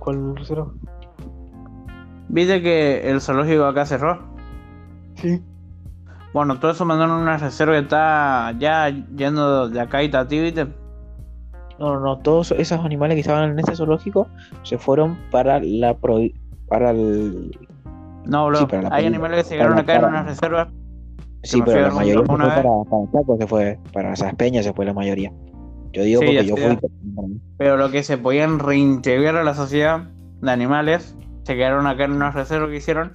¿Cuál 0.00 0.34
reserva? 0.36 0.66
Viste 2.28 2.60
que 2.60 3.08
el 3.08 3.20
zoológico 3.20 3.66
acá 3.66 3.86
cerró. 3.86 4.18
Sí. 5.14 5.40
Bueno, 6.34 6.58
todo 6.58 6.72
eso 6.72 6.84
mandaron 6.84 7.20
a 7.20 7.22
una 7.22 7.38
reserva 7.38 7.74
que 7.74 7.82
está 7.82 8.52
ya 8.58 8.88
yendo 8.88 9.68
de 9.68 9.80
acá 9.80 10.02
y 10.02 10.10
Tati, 10.10 10.40
¿viste? 10.40 10.66
No, 11.82 11.94
no, 11.94 12.00
no, 12.00 12.18
todos 12.18 12.52
esos 12.52 12.78
animales 12.84 13.16
que 13.16 13.22
estaban 13.22 13.50
en 13.50 13.58
ese 13.58 13.74
zoológico 13.74 14.28
se 14.62 14.78
fueron 14.78 15.18
para 15.32 15.58
la 15.58 15.98
provi- 15.98 16.32
para 16.68 16.92
el 16.92 17.50
No, 18.24 18.46
bro. 18.46 18.58
Sí, 18.60 18.66
para 18.66 18.82
la 18.82 18.88
hay 18.92 19.06
animales 19.06 19.38
que 19.42 19.48
se 19.48 19.56
quedaron 19.56 19.80
acá 19.80 19.94
en 19.96 20.00
para- 20.02 20.12
una 20.12 20.22
reserva. 20.22 20.68
sí, 21.42 21.60
pero 21.66 21.80
la 21.82 21.90
mayoría 21.90 22.20
se 22.22 22.26
fue 22.36 22.38
para, 22.38 22.62
para 22.62 23.04
Chaco, 23.12 23.36
se 23.36 23.46
fue 23.48 23.78
para 23.92 24.12
esas 24.12 24.32
peñas 24.36 24.64
se 24.64 24.72
fue 24.72 24.84
la 24.84 24.94
mayoría. 24.94 25.32
Yo 25.92 26.04
digo 26.04 26.20
Sí, 26.20 26.26
porque 26.28 26.44
yo 26.46 26.56
fui 26.56 26.78
Pero 27.58 27.76
lo 27.76 27.90
que 27.90 28.04
se 28.04 28.16
podían 28.16 28.60
reintegrar 28.60 29.34
a 29.36 29.42
la 29.42 29.54
sociedad 29.54 30.08
de 30.40 30.50
animales, 30.52 31.16
se 31.42 31.56
quedaron 31.56 31.88
acá 31.88 32.04
en 32.04 32.12
una 32.12 32.30
reserva 32.30 32.68
que 32.68 32.76
hicieron. 32.76 33.10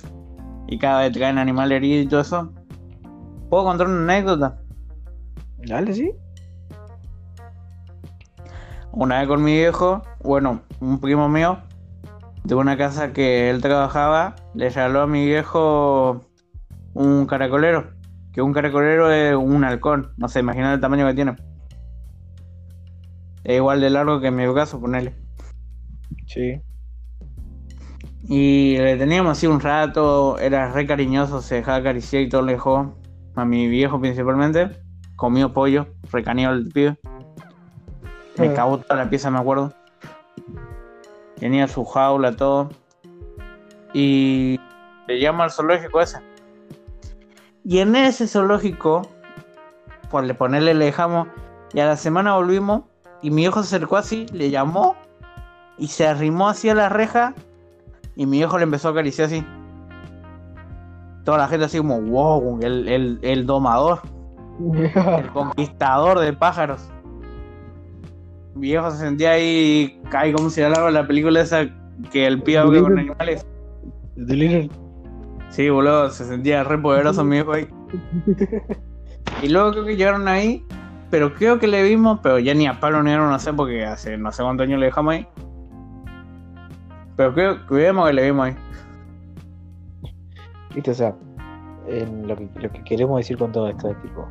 Y 0.68 0.78
cada 0.78 1.04
vez 1.04 1.14
traen 1.14 1.38
animal 1.38 1.72
herido 1.72 2.02
y 2.02 2.08
todo 2.08 2.20
eso. 2.20 2.52
¿Puedo 3.50 3.64
contar 3.64 3.88
una 3.88 4.04
anécdota? 4.14 4.60
Dale, 5.60 5.94
sí. 5.94 6.12
Una 9.00 9.20
vez 9.20 9.28
con 9.28 9.44
mi 9.44 9.54
viejo, 9.54 10.02
bueno, 10.24 10.62
un 10.80 11.00
primo 11.00 11.30
mío, 11.30 11.60
de 12.44 12.56
una 12.56 12.78
casa 12.78 13.14
que 13.14 13.52
él 13.52 13.62
trabajaba, 13.62 14.36
le 14.56 14.72
regaló 14.72 15.02
a 15.02 15.08
mi 15.08 15.24
viejo 15.24 16.22
un 16.96 17.28
caracolero. 17.28 17.92
Que 18.34 18.42
un 18.42 18.54
caracolero 18.54 19.12
es 19.12 19.36
un 19.36 19.64
halcón. 19.64 20.14
No 20.18 20.28
sé, 20.28 20.40
imagina 20.40 20.74
el 20.74 20.80
tamaño 20.80 21.06
que 21.06 21.14
tiene. 21.14 21.36
Es 23.44 23.58
igual 23.58 23.82
de 23.82 23.92
largo 23.92 24.20
que 24.20 24.32
mi 24.32 24.48
brazo, 24.48 24.82
ponele. 24.82 25.14
Sí. 26.26 26.60
Y 28.24 28.78
le 28.80 28.98
teníamos 28.98 29.38
así 29.38 29.46
un 29.46 29.60
rato, 29.60 30.40
era 30.40 30.72
re 30.72 30.88
cariñoso, 30.88 31.44
se 31.44 31.54
dejaba 31.54 31.78
acariciar 31.78 32.24
y 32.24 32.30
todo 32.30 32.42
le 32.42 32.54
dejó. 32.54 32.98
A 33.36 33.46
mi 33.46 33.68
viejo 33.68 34.02
principalmente. 34.02 34.72
Comió 35.16 35.54
pollo, 35.54 35.86
recaneó 36.12 36.50
el 36.50 36.70
pibe. 36.70 36.98
Me 38.38 38.50
Ah. 38.50 38.54
cagó 38.54 38.78
toda 38.80 38.96
la 39.04 39.10
pieza, 39.10 39.30
me 39.32 39.40
acuerdo. 39.40 39.74
Tenía 41.40 41.68
su 41.68 41.86
jaula, 41.86 42.36
todo. 42.36 42.70
Y 43.94 44.60
le 45.08 45.20
llama 45.20 45.46
al 45.46 45.52
zoológico 45.52 46.02
ese. 46.02 46.20
Y 47.64 47.80
en 47.80 47.96
ese 47.96 48.28
zoológico, 48.28 49.02
por 50.10 50.24
le 50.24 50.34
ponerle 50.34 50.74
le 50.74 50.86
dejamos. 50.86 51.28
Y 51.74 51.80
a 51.80 51.86
la 51.86 51.98
semana 51.98 52.36
volvimos. 52.36 52.84
Y 53.22 53.30
mi 53.32 53.44
viejo 53.44 53.62
se 53.64 53.76
acercó 53.76 53.98
así, 53.98 54.26
le 54.32 54.50
llamó. 54.50 54.96
Y 55.78 55.88
se 55.88 56.08
arrimó 56.08 56.50
hacia 56.50 56.74
la 56.76 56.90
reja. 56.90 57.34
Y 58.16 58.26
mi 58.26 58.38
viejo 58.38 58.58
le 58.58 58.64
empezó 58.64 58.88
a 58.88 58.92
acariciar 58.92 59.28
así. 59.28 59.46
Toda 61.24 61.38
la 61.40 61.48
gente 61.48 61.66
así 61.66 61.78
como, 61.78 62.00
wow, 62.02 62.60
el, 62.62 62.88
el, 62.88 63.20
el 63.22 63.46
domador, 63.46 64.00
el 64.74 65.30
conquistador 65.34 66.20
de 66.20 66.32
pájaros. 66.34 66.90
Mi 68.58 68.68
viejo 68.68 68.90
se 68.92 68.98
sentía 68.98 69.32
ahí, 69.32 70.02
ahí 70.12 70.34
como 70.34 70.50
si 70.50 70.62
hablaba 70.62 70.90
la 70.92 71.06
película 71.06 71.42
esa 71.42 71.68
que 72.12 72.26
el 72.26 72.42
pibe 72.42 72.58
habla 72.58 72.82
con 72.82 72.98
animales. 73.00 73.46
Sí, 75.50 75.70
boludo, 75.70 76.10
se 76.10 76.26
sentía 76.26 76.64
re 76.64 76.78
poderoso 76.78 77.24
mi 77.24 77.38
viejo 77.38 77.54
ahí. 77.54 77.68
Y 79.42 79.50
luego 79.50 79.72
creo 79.72 79.86
que 79.86 79.96
llegaron 79.96 80.28
ahí, 80.28 80.66
pero 81.12 81.34
creo 81.34 81.60
que 81.60 81.68
le 81.68 81.84
vimos, 81.84 82.20
pero 82.24 82.40
ya 82.40 82.54
ni 82.54 82.66
a 82.66 82.80
palo 82.80 83.04
ni 83.04 83.12
a 83.12 83.18
no 83.18 83.40
sé 83.40 83.54
porque 83.54 83.86
hace 83.86 84.18
no 84.18 84.32
sé 84.32 84.42
cuántos 84.42 84.66
años 84.66 84.80
le 84.80 84.88
dejamos 84.88 85.14
ahí. 85.14 85.28
Pero 87.16 87.34
creo 87.34 87.68
que 87.68 87.74
vemos 87.76 88.08
que 88.08 88.14
le 88.14 88.26
vimos 88.26 88.48
ahí. 88.48 88.56
Viste, 90.74 90.92
o 90.92 90.94
sea, 90.94 91.16
en 91.88 92.28
lo, 92.28 92.36
que, 92.36 92.50
lo 92.56 92.72
que 92.72 92.84
queremos 92.84 93.18
decir 93.18 93.38
con 93.38 93.52
todo 93.52 93.68
esto 93.68 93.92
es 93.92 94.02
tipo. 94.02 94.28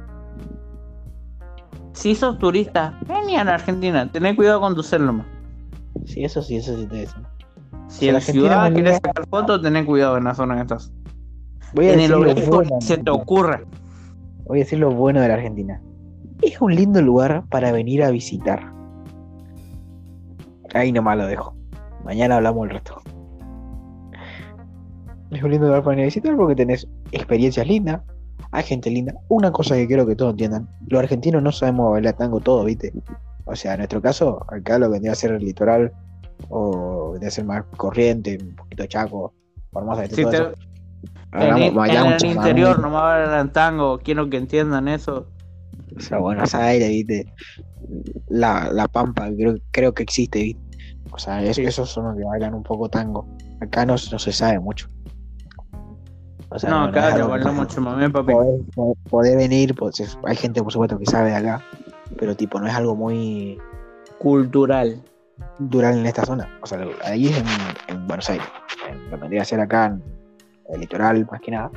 Si 1.97 2.15
sos 2.15 2.39
turista, 2.39 2.99
vení 3.09 3.37
a 3.37 3.45
la 3.45 3.55
Argentina, 3.55 4.07
tené 4.13 4.37
cuidado 4.37 4.61
con 4.61 4.75
tu 4.75 4.83
celular. 4.83 5.25
Sí, 6.05 6.25
eso 6.25 6.43
sí, 6.43 6.57
eso 6.57 6.77
sí 6.77 6.87
te 6.87 6.97
dicen. 7.01 7.23
Si 7.89 8.01
Si 8.01 8.09
en 8.09 8.15
la 8.15 8.21
ciudad 8.21 8.73
quieres 8.73 8.97
sacar 8.97 9.27
fotos, 9.29 9.63
tené 9.63 9.85
cuidado 9.87 10.19
en 10.19 10.25
la 10.25 10.35
zona 10.35 10.57
que 10.57 10.61
estás. 10.61 10.93
Voy 11.75 11.87
a, 11.87 11.93
En 11.93 11.97
decir 11.97 12.13
el 12.15 12.21
lo 12.21 12.35
bueno, 12.51 12.79
que 12.79 12.85
se 12.85 12.99
te 12.99 13.11
ocurra. 13.11 13.63
voy 14.45 14.59
a 14.59 14.65
decir 14.65 14.79
lo 14.79 14.91
bueno 14.91 15.23
de 15.23 15.29
la 15.29 15.35
Argentina. 15.35 15.81
Es 16.43 16.61
un 16.61 16.75
lindo 16.75 17.01
lugar 17.01 17.45
para 17.49 17.73
venir 17.73 18.03
a 18.03 18.11
visitar. 18.11 18.71
Ahí 20.75 20.93
nomás 20.93 21.17
lo 21.17 21.27
dejo. 21.27 21.57
Mañana 22.05 22.37
hablamos 22.37 22.65
el 22.67 22.75
resto. 22.75 23.01
Es 25.31 25.43
un 25.43 25.51
lindo 25.51 25.67
lugar 25.67 25.83
para 25.83 25.93
venir 25.93 26.05
a 26.05 26.09
visitar 26.09 26.37
porque 26.37 26.55
tenés 26.55 26.87
experiencias 27.13 27.67
lindas, 27.67 28.03
hay 28.51 28.63
gente 28.65 28.91
linda. 28.91 29.15
Una 29.29 29.51
cosa 29.53 29.75
que 29.77 29.87
quiero 29.87 30.07
que 30.07 30.17
todos 30.17 30.33
entiendan: 30.33 30.69
los 30.89 31.01
argentinos 31.01 31.43
no 31.43 31.53
sabemos 31.53 31.93
bailar 31.93 32.15
tango 32.15 32.41
todo, 32.41 32.65
¿viste? 32.65 32.93
O 33.45 33.55
sea, 33.55 33.73
en 33.75 33.79
nuestro 33.79 34.01
caso, 34.03 34.45
acá 34.49 34.79
lo 34.79 34.87
que 34.87 34.93
vendría 34.93 35.13
a 35.13 35.17
ser 35.17 35.33
el 35.33 35.45
litoral, 35.45 35.93
o 36.49 37.11
vendría 37.13 37.29
a 37.29 37.33
ser 37.33 37.45
más 37.45 37.65
corriente, 37.77 38.39
un 38.43 38.55
poquito 38.57 38.87
chaco, 38.87 39.33
Formosa, 39.73 40.03
¿viste? 40.03 40.17
Si 40.17 40.23
Todo 40.23 40.31
te- 40.33 40.37
eso. 40.39 40.53
En, 41.33 41.41
Hablamos- 41.43 41.69
en 41.69 41.75
bailamos 41.75 42.23
el 42.23 42.31
interior 42.31 42.79
nomás 42.81 43.03
bailan 43.03 43.53
tango, 43.53 43.99
quiero 43.99 44.29
que 44.31 44.37
entiendan 44.39 44.89
eso. 44.89 45.29
O 45.97 46.01
sea, 46.01 46.19
Buenos 46.19 46.55
Aires, 46.55 46.89
¿viste? 46.89 47.33
La, 48.29 48.71
la 48.73 48.89
Pampa, 48.89 49.29
creo, 49.37 49.57
creo 49.71 49.93
que 49.95 50.03
existe, 50.03 50.43
¿viste? 50.43 50.61
O 51.13 51.19
sea, 51.19 51.43
es- 51.43 51.57
Sí. 51.57 51.63
esos 51.65 51.89
son 51.91 52.07
los 52.07 52.17
que 52.17 52.25
bailan 52.25 52.55
un 52.55 52.63
poco 52.63 52.89
tango. 52.89 53.27
Acá 53.61 53.87
no, 53.87 53.95
no 53.95 54.19
se 54.19 54.33
sabe 54.33 54.59
mucho. 54.61 54.89
O 56.49 56.59
sea, 56.59 56.71
no, 56.71 56.93
que- 56.93 57.01
bailamos 57.01 57.67
chamamé, 57.69 58.09
papi. 58.11 58.33
Podés, 58.33 58.61
podés- 59.11 59.37
venir, 59.37 59.75
pues, 59.75 60.01
es- 60.01 60.19
hay 60.25 60.37
gente 60.37 60.63
por 60.63 60.73
supuesto 60.73 60.99
que 60.99 61.07
sabe 61.07 61.31
de 61.31 61.37
acá, 61.37 61.63
pero 62.19 62.37
tipo, 62.37 62.61
no 62.61 62.67
es 62.67 62.75
algo 62.75 62.95
muy 62.95 63.59
Cultural. 64.19 65.03
cultural 65.59 65.99
en 65.99 66.07
esta 66.07 66.25
zona. 66.25 66.49
O 66.63 66.67
sea, 66.67 66.79
ahí 67.05 67.27
es 67.27 67.39
en, 67.39 67.47
en 67.89 68.07
Buenos 68.07 68.31
Aires. 68.31 68.47
En, 68.89 69.05
lo 69.05 69.11
que 69.11 69.17
vendría 69.17 69.43
a 69.43 69.45
ser 69.45 69.61
acá 69.61 69.87
en 69.87 70.03
el 70.73 70.81
litoral, 70.81 71.27
más 71.31 71.41
que 71.41 71.51
nada, 71.51 71.71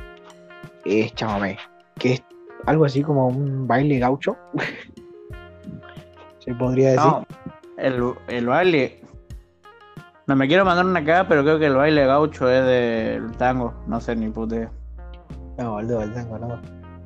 es 0.84 1.12
chamamé, 1.14 1.58
que 1.98 2.12
es 2.14 2.22
algo 2.66 2.84
así 2.84 3.02
como 3.02 3.26
un 3.28 3.66
baile 3.66 3.98
gaucho. 3.98 4.36
Se 6.38 6.54
podría 6.54 6.90
decir. 6.92 7.04
No, 7.04 7.26
el, 7.76 8.14
el 8.28 8.46
baile. 8.46 8.99
No 10.30 10.36
me 10.36 10.46
quiero 10.46 10.64
mandar 10.64 10.86
una 10.86 11.00
cagada, 11.04 11.26
pero 11.26 11.42
creo 11.42 11.58
que 11.58 11.66
el 11.66 11.74
baile 11.74 12.06
gaucho 12.06 12.48
es 12.48 12.64
del 12.64 13.32
tango. 13.36 13.74
No 13.88 14.00
sé 14.00 14.14
ni 14.14 14.28
puta. 14.28 14.70
No, 15.58 15.80
el 15.80 15.88
tango 16.14 16.38
no. 16.38 16.54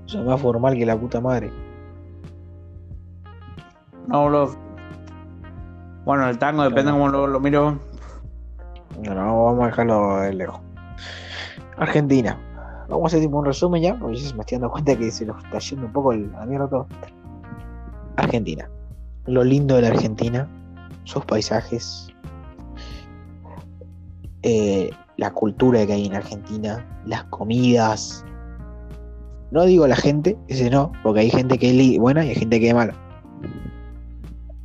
Eso 0.06 0.20
es 0.20 0.26
más 0.26 0.38
formal 0.38 0.74
que 0.74 0.84
la 0.84 0.94
puta 0.94 1.22
madre. 1.22 1.50
No, 4.08 4.24
boludo. 4.24 4.54
Bueno, 6.04 6.28
el 6.28 6.36
tango 6.36 6.64
depende 6.64 6.90
No. 6.92 6.98
cómo 6.98 7.08
lo, 7.08 7.26
lo 7.26 7.40
miro. 7.40 7.78
No, 9.02 9.14
no, 9.14 9.44
vamos 9.46 9.62
a 9.62 9.66
dejarlo 9.68 10.16
de 10.18 10.34
lejos. 10.34 10.60
Argentina. 11.78 12.38
Vamos 12.90 13.04
a 13.04 13.06
hacer 13.06 13.20
tipo 13.26 13.38
un 13.38 13.46
resumen 13.46 13.80
ya, 13.80 13.94
porque 13.98 14.16
ya 14.16 14.28
se 14.28 14.34
me 14.34 14.42
estoy 14.42 14.56
dando 14.58 14.70
cuenta 14.70 14.94
que 14.98 15.10
se 15.10 15.24
nos 15.24 15.42
está 15.42 15.60
yendo 15.60 15.86
un 15.86 15.92
poco 15.94 16.12
el- 16.12 16.30
a 16.38 16.44
mierda 16.44 16.68
todo. 16.68 16.86
Argentina. 18.16 18.68
Lo 19.24 19.42
lindo 19.42 19.76
de 19.76 19.80
la 19.80 19.88
Argentina, 19.88 20.46
sus 21.04 21.24
paisajes, 21.24 22.13
eh, 24.46 24.90
la 25.16 25.32
cultura 25.32 25.86
que 25.86 25.94
hay 25.94 26.04
en 26.04 26.14
Argentina, 26.14 26.86
las 27.06 27.24
comidas. 27.24 28.24
No 29.50 29.64
digo 29.64 29.86
la 29.86 29.96
gente, 29.96 30.36
ese 30.48 30.68
no, 30.68 30.92
porque 31.02 31.20
hay 31.20 31.30
gente 31.30 31.56
que 31.56 31.70
es 31.70 31.98
buena 31.98 32.26
y 32.26 32.28
hay 32.28 32.34
gente 32.34 32.60
que 32.60 32.68
es 32.68 32.74
mala. 32.74 32.94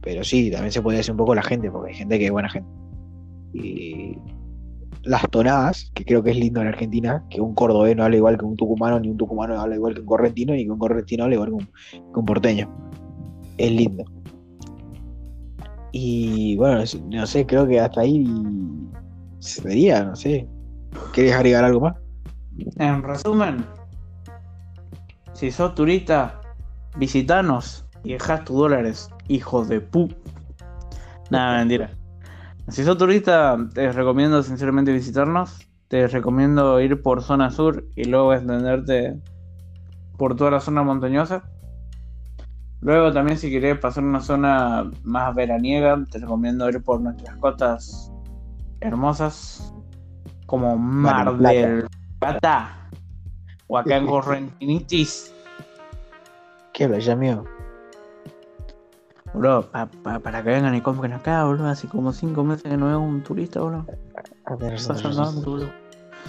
Pero 0.02 0.24
sí, 0.26 0.52
también 0.52 0.74
se 0.74 0.82
puede 0.82 0.98
decir 0.98 1.12
un 1.12 1.18
poco 1.18 1.34
la 1.34 1.44
gente, 1.44 1.72
porque 1.72 1.92
hay 1.92 1.98
gente 1.98 2.20
que 2.20 2.26
es 2.26 2.32
buena 2.32 2.50
gente. 2.50 2.70
Y 3.54 4.18
las 5.04 5.22
tonadas, 5.30 5.92
que 5.94 6.04
creo 6.04 6.24
que 6.24 6.32
es 6.32 6.38
lindo 6.38 6.60
en 6.60 6.68
Argentina, 6.68 7.24
que 7.30 7.40
un 7.40 7.56
cordobés 7.56 7.96
no 7.96 8.04
habla 8.04 8.18
igual 8.18 8.38
que 8.38 8.44
un 8.44 8.58
tucumano, 8.58 9.00
ni 9.00 9.10
un 9.10 9.18
tucumano 9.18 9.62
habla 9.62 9.76
igual 9.76 9.94
que 9.94 10.02
un 10.02 10.08
correntino, 10.08 10.54
ni 10.54 10.66
que 10.66 10.72
un 10.72 10.80
correntino 10.80 11.24
habla 11.24 11.36
igual 11.36 11.50
que 11.50 12.20
un, 12.20 12.26
porteño. 12.26 12.70
Es 13.58 13.72
lindo. 13.72 14.04
Y 15.94 16.58
bueno, 16.58 16.84
no 17.12 17.26
sé, 17.26 17.46
creo 17.46 17.66
que 17.66 17.80
hasta 17.80 18.02
ahí 18.02 18.26
sería, 19.40 20.04
no 20.04 20.16
sé. 20.16 20.48
¿Querés 21.14 21.34
agregar 21.34 21.64
algo 21.64 21.82
más? 21.82 21.96
En 22.78 23.04
resumen, 23.04 23.66
si 25.34 25.52
sos 25.52 25.76
turista, 25.76 26.42
visitanos 26.98 27.86
y 28.04 28.14
dejás 28.14 28.44
tus 28.44 28.58
dólares, 28.58 29.10
hijo 29.28 29.64
de 29.66 29.82
pu. 29.82 30.10
Nada, 31.30 31.60
mentira. 31.60 31.92
Si 32.70 32.84
sos 32.84 32.98
turista, 32.98 33.58
te 33.74 33.92
recomiendo 33.92 34.44
sinceramente 34.44 34.92
visitarnos. 34.92 35.66
Te 35.88 36.08
recomiendo 36.08 36.80
ir 36.82 37.02
por 37.02 37.24
zona 37.24 37.50
sur 37.50 37.84
y 37.96 38.04
luego 38.04 38.34
extenderte 38.34 39.20
por 40.18 40.36
toda 40.36 40.52
la 40.52 40.60
zona 40.60 40.84
montañosa. 40.84 41.50
Luego 42.82 43.12
también 43.12 43.38
si 43.38 43.50
querés 43.50 43.80
pasar 43.80 44.04
una 44.04 44.22
zona 44.22 44.90
más 45.04 45.34
veraniega, 45.34 46.06
te 46.12 46.20
recomiendo 46.20 46.70
ir 46.70 46.84
por 46.84 47.02
nuestras 47.02 47.36
costas 47.38 48.12
hermosas 48.82 49.74
como 50.46 50.78
Mar 50.78 51.38
del 51.38 51.88
Plata. 52.20 52.76
o 53.68 53.78
acá 53.78 53.98
en 53.98 54.08
Correntinitis. 54.08 55.34
¿Qué 56.74 56.86
habla 56.86 57.00
ya 57.00 57.16
mío? 57.16 57.44
Bro, 59.34 59.70
pa- 59.72 59.86
pa- 60.04 60.20
para 60.20 60.42
que 60.44 60.50
vengan 60.50 60.74
y 60.74 60.82
compren 60.82 61.14
acá, 61.14 61.44
bro. 61.46 61.68
Hace 61.68 61.88
como 61.88 62.12
5 62.12 62.44
meses 62.44 62.64
que 62.64 62.76
no 62.78 62.88
veo 62.88 63.00
un 63.00 63.22
turista, 63.22 63.60
bro. 63.62 63.86
Ah, 64.46 64.56
tenés 64.58 64.82
Está 64.82 64.96
sonando, 64.96 65.42
bro. 65.58 65.70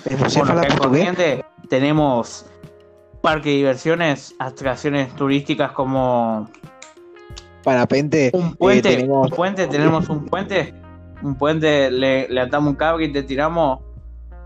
Pero 0.04 0.28
sé 0.28 0.38
Bueno, 0.40 0.60
acá 0.60 0.68
en 0.68 1.42
tenemos 1.68 2.46
parque 3.22 3.50
de 3.50 3.56
diversiones, 3.56 4.34
atracciones 4.38 5.14
turísticas 5.16 5.72
como 5.72 6.48
Parapente. 7.64 8.30
un 8.34 8.54
puente, 8.54 8.92
eh, 8.92 8.96
tenemos- 8.98 9.30
un 9.30 9.36
puente, 9.36 9.66
tenemos 9.66 10.08
un 10.10 10.24
puente, 10.26 10.74
un 11.22 11.34
puente, 11.34 11.90
le, 11.90 12.28
le 12.28 12.40
atamos 12.40 12.70
un 12.70 12.76
cable 12.76 13.06
y 13.06 13.12
te 13.12 13.22
tiramos, 13.22 13.80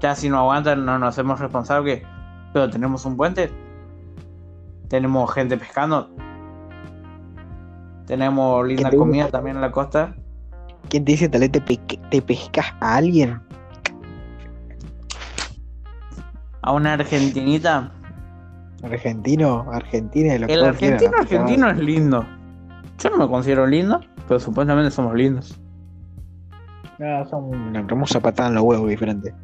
ya 0.01 0.15
si 0.15 0.29
no 0.29 0.39
aguantan 0.39 0.85
no 0.85 0.99
nos 0.99 1.11
hacemos 1.11 1.39
responsables, 1.41 2.03
pero 2.53 2.69
tenemos 2.71 3.05
un 3.05 3.17
puente, 3.17 3.51
tenemos 4.89 5.33
gente 5.33 5.57
pescando, 5.57 6.11
tenemos 8.07 8.67
linda 8.67 8.91
te 8.91 8.97
comida 8.97 9.29
también 9.29 9.57
en 9.57 9.63
la 9.63 9.71
costa, 9.73 10.15
¿Quién 10.91 11.05
te 11.07 11.13
dice 11.13 11.29
tal 11.31 11.41
vez 11.41 11.51
te, 11.53 11.61
pe- 11.63 11.81
te 12.11 12.21
pescas 12.21 12.67
a 12.81 12.97
alguien? 12.97 13.41
a 16.63 16.73
una 16.73 16.95
argentinita, 16.95 17.93
Argentino, 18.83 19.67
Argentina. 19.73 20.39
lo 20.39 20.47
que 20.47 20.55
el 20.55 20.65
argentino 20.65 21.13
argentino 21.19 21.71
es 21.71 21.79
lindo, 21.79 22.25
yo 22.99 23.11
no 23.11 23.17
me 23.19 23.29
considero 23.29 23.67
lindo, 23.67 24.01
pero 24.29 24.41
supuestamente 24.41 24.91
somos 24.91 25.15
lindos. 25.15 25.59
No, 26.99 27.27
son 27.29 27.45
una 27.45 27.81
hermosa 27.81 28.21
patada 28.21 28.49
en 28.49 28.55
los 28.57 28.65
huevos 28.65 28.89
diferente. 28.89 29.35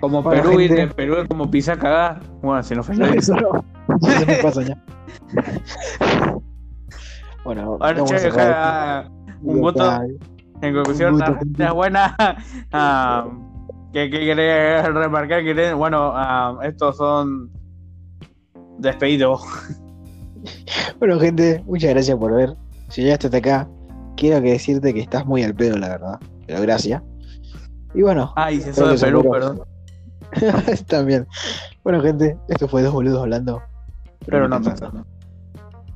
Como 0.00 0.22
Perú, 0.28 0.50
gente. 0.50 0.74
¿viste? 0.74 0.86
Perú 0.88 1.16
es 1.16 1.28
como 1.28 1.50
pisa 1.50 1.76
cagar. 1.76 2.20
Bueno, 2.42 2.62
si 2.62 2.74
no 2.74 2.82
fue 2.82 2.96
No, 2.96 3.06
eso 3.06 3.34
no. 3.36 3.64
Eso 4.08 4.26
me 4.26 4.34
pasa 4.36 4.62
ya. 4.62 4.76
bueno, 7.44 7.78
Ahora, 7.80 7.92
vamos 7.94 8.12
a 8.12 8.18
che, 8.18 8.30
ja, 8.30 9.10
un. 9.42 9.74
Ya, 9.74 10.00
En 10.60 10.74
conclusión, 10.74 11.14
Un 11.14 11.20
la 11.20 11.26
gusto, 11.30 11.38
gente 11.40 11.64
es 11.64 11.72
buena. 11.72 12.16
Ah, 12.72 13.26
¿Qué, 13.92 14.10
qué 14.10 14.20
querés 14.20 14.84
remarcar? 14.92 15.42
¿Querés? 15.42 15.74
Bueno, 15.74 16.12
ah, 16.14 16.58
estos 16.62 16.96
son 16.96 17.50
despedidos. 18.78 19.42
Bueno, 20.98 21.18
gente, 21.18 21.62
muchas 21.66 21.90
gracias 21.90 22.18
por 22.18 22.34
ver. 22.34 22.54
Si 22.88 23.02
llegaste 23.02 23.28
hasta 23.28 23.38
acá, 23.38 23.68
quiero 24.18 24.42
que 24.42 24.52
decirte 24.52 24.92
que 24.92 25.00
estás 25.00 25.24
muy 25.24 25.42
al 25.42 25.54
pedo, 25.54 25.78
la 25.78 25.88
verdad. 25.88 26.20
Pero 26.46 26.60
gracias. 26.62 27.02
Y 27.94 28.02
bueno, 28.02 28.32
Ay, 28.36 28.60
si 28.60 28.70
que 28.70 28.82
de 28.82 28.98
Perú, 28.98 29.30
perdón. 29.30 29.62
también. 30.88 31.26
Bueno, 31.82 32.02
gente, 32.02 32.36
esto 32.48 32.68
fue 32.68 32.82
Dos 32.82 32.92
Boludos 32.92 33.22
Hablando. 33.22 33.62
Pero 34.26 34.48
no 34.48 34.60
pensando. 34.60 35.06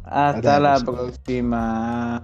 Hasta 0.05 0.31
Hasta 0.31 0.61
la 0.61 0.79
la 0.79 0.85
próxima. 0.85 2.23